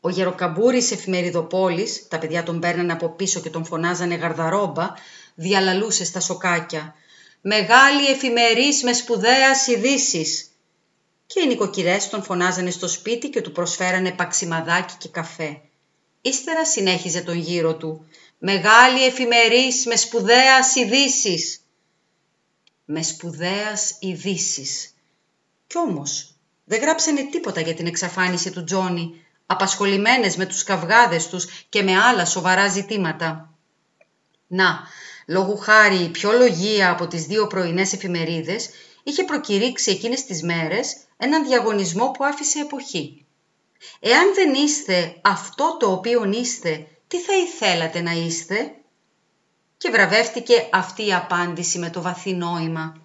Ο 0.00 0.08
Γεροκαμπούρης 0.08 0.90
εφημεριδοπόλης, 0.90 2.08
τα 2.08 2.18
παιδιά 2.18 2.42
τον 2.42 2.60
παίρνανε 2.60 2.92
από 2.92 3.08
πίσω 3.08 3.40
και 3.40 3.50
τον 3.50 3.64
φωνάζανε 3.64 4.14
γαρδαρόμπα, 4.14 4.94
διαλαλούσε 5.34 6.04
στα 6.04 6.20
σοκάκια. 6.20 6.94
«Μεγάλη 7.40 8.06
εφημερής 8.06 8.82
με 8.82 8.92
σπουδαίας 8.92 9.66
ειδήσεις. 9.66 10.50
Και 11.26 11.40
οι 11.40 11.46
νοικοκυρές 11.46 12.08
τον 12.08 12.22
φωνάζανε 12.22 12.70
στο 12.70 12.88
σπίτι 12.88 13.28
και 13.28 13.40
του 13.40 13.52
προσφέρανε 13.52 14.12
παξιμαδάκι 14.12 14.94
και 14.98 15.08
καφέ. 15.08 15.60
Ύστερα 16.20 16.66
συνέχιζε 16.66 17.20
τον 17.20 17.36
γύρο 17.36 17.76
του. 17.76 18.06
«Μεγάλη 18.38 19.04
εφημερής 19.04 19.86
με 19.86 19.96
σπουδαίας 19.96 20.74
ειδήσεις. 20.74 21.60
Με 22.84 23.02
σπουδαίας 23.02 23.96
ειδήσεις. 24.00 24.94
Κι 25.66 25.78
όμως 25.78 26.34
δεν 26.64 26.80
γράψανε 26.80 27.28
τίποτα 27.30 27.60
για 27.60 27.74
την 27.74 27.86
εξαφάνιση 27.86 28.50
του 28.50 28.64
Τζόνι, 28.64 29.24
απασχολημένες 29.52 30.36
με 30.36 30.46
τους 30.46 30.62
καυγάδες 30.62 31.28
τους 31.28 31.46
και 31.68 31.82
με 31.82 32.00
άλλα 32.00 32.24
σοβαρά 32.24 32.68
ζητήματα. 32.68 33.54
Να, 34.46 34.80
λόγου 35.26 35.56
χάρη 35.56 35.96
η 35.96 36.08
πιο 36.08 36.32
λογία 36.32 36.90
από 36.90 37.06
τις 37.06 37.24
δύο 37.24 37.46
πρωινές 37.46 37.92
εφημερίδες 37.92 38.70
είχε 39.02 39.24
προκηρύξει 39.24 39.90
εκείνες 39.90 40.24
τις 40.24 40.42
μέρες 40.42 40.96
έναν 41.16 41.44
διαγωνισμό 41.44 42.10
που 42.10 42.24
άφησε 42.24 42.60
εποχή. 42.60 43.26
Εάν 44.00 44.34
δεν 44.34 44.54
είστε 44.54 45.16
αυτό 45.22 45.76
το 45.78 45.92
οποίο 45.92 46.24
είστε, 46.24 46.86
τι 47.08 47.20
θα 47.20 47.36
ήθελατε 47.36 48.00
να 48.00 48.12
είστε; 48.12 48.74
Και 49.76 49.90
βραβεύτηκε 49.90 50.68
αυτή 50.72 51.06
η 51.06 51.14
απάντηση 51.14 51.78
με 51.78 51.90
το 51.90 52.02
βαθύ 52.02 52.34
νόημα. 52.34 52.96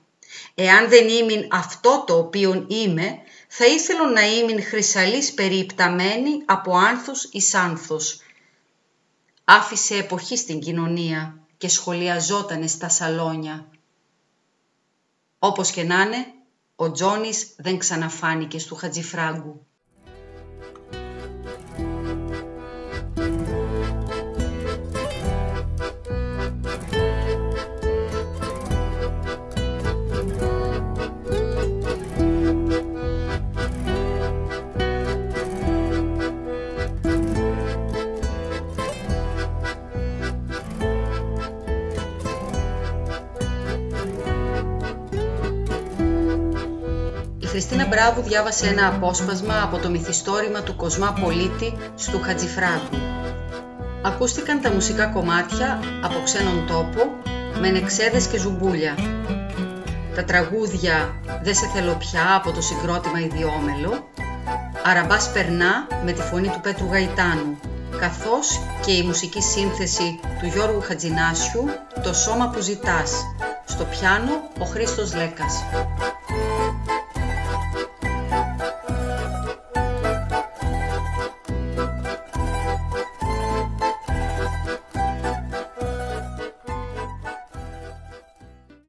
Εάν 0.56 0.90
δεν 0.90 1.08
ήμουν 1.10 1.48
αυτό 1.52 2.04
το 2.08 2.18
οποίο 2.18 2.66
είμαι, 2.68 3.18
θα 3.48 3.66
ήθελα 3.66 4.12
να 4.12 4.22
ήμουν 4.22 4.64
χρυσαλής 4.64 5.34
περιπταμένη 5.34 6.44
από 6.46 6.78
άνθους 6.78 7.24
εις 7.32 7.54
άνθος. 7.54 8.20
Άφησε 9.44 9.96
εποχή 9.96 10.38
στην 10.38 10.60
κοινωνία 10.60 11.40
και 11.58 11.68
σχολιαζότανε 11.68 12.68
στα 12.68 12.90
σαλόνια. 12.90 13.68
Όπως 15.40 15.72
και 15.72 15.84
να 15.84 16.02
είναι, 16.02 16.26
ο 16.76 16.92
Τζόνις 16.92 17.54
δεν 17.58 17.78
ξαναφάνηκε 17.78 18.60
στο 18.60 18.76
Χατζιφράγκου. 18.76 19.66
Χριστίνα 47.56 47.88
Μπράβου 47.88 48.22
διάβασε 48.22 48.68
ένα 48.68 48.88
απόσπασμα 48.88 49.62
από 49.64 49.78
το 49.78 49.90
μυθιστόρημα 49.90 50.62
του 50.62 50.76
Κοσμά 50.76 51.18
Πολίτη 51.22 51.78
του 52.12 52.22
Χατζηφράγκου. 52.22 52.98
Ακούστηκαν 54.02 54.62
τα 54.62 54.72
μουσικά 54.72 55.06
κομμάτια 55.06 55.80
από 56.04 56.22
ξένον 56.24 56.68
τόπο 56.68 57.02
με 57.60 57.70
νεξέδες 57.70 58.28
και 58.28 58.38
ζουμπούλια. 58.38 58.96
Τα 60.16 60.24
τραγούδια 60.24 61.22
«Δεν 61.44 61.56
σε 61.56 61.68
θέλω 61.74 61.96
πια» 61.96 62.36
από 62.36 62.52
το 62.52 62.62
συγκρότημα 62.62 63.20
«Ιδιόμελο», 63.20 64.10
«Αραμπάς 64.84 65.32
περνά» 65.32 65.88
με 66.06 66.12
τη 66.12 66.22
φωνή 66.22 66.48
του 66.48 66.62
Πέτρου 66.62 66.88
Γαϊτάνου, 66.92 67.58
καθώς 68.00 68.60
και 68.86 68.92
η 68.92 69.04
μουσική 69.04 69.42
σύνθεση 69.42 70.20
του 70.40 70.46
Γιώργου 70.46 70.82
Χατζινάσιου 70.82 71.66
«Το 72.04 72.14
σώμα 72.14 72.50
που 72.50 72.60
ζητάς», 72.60 73.12
στο 73.66 73.84
πιάνο 73.84 74.32
ο 74.60 74.66
Χρήστος 74.66 75.16
Λέκας. 75.16 75.64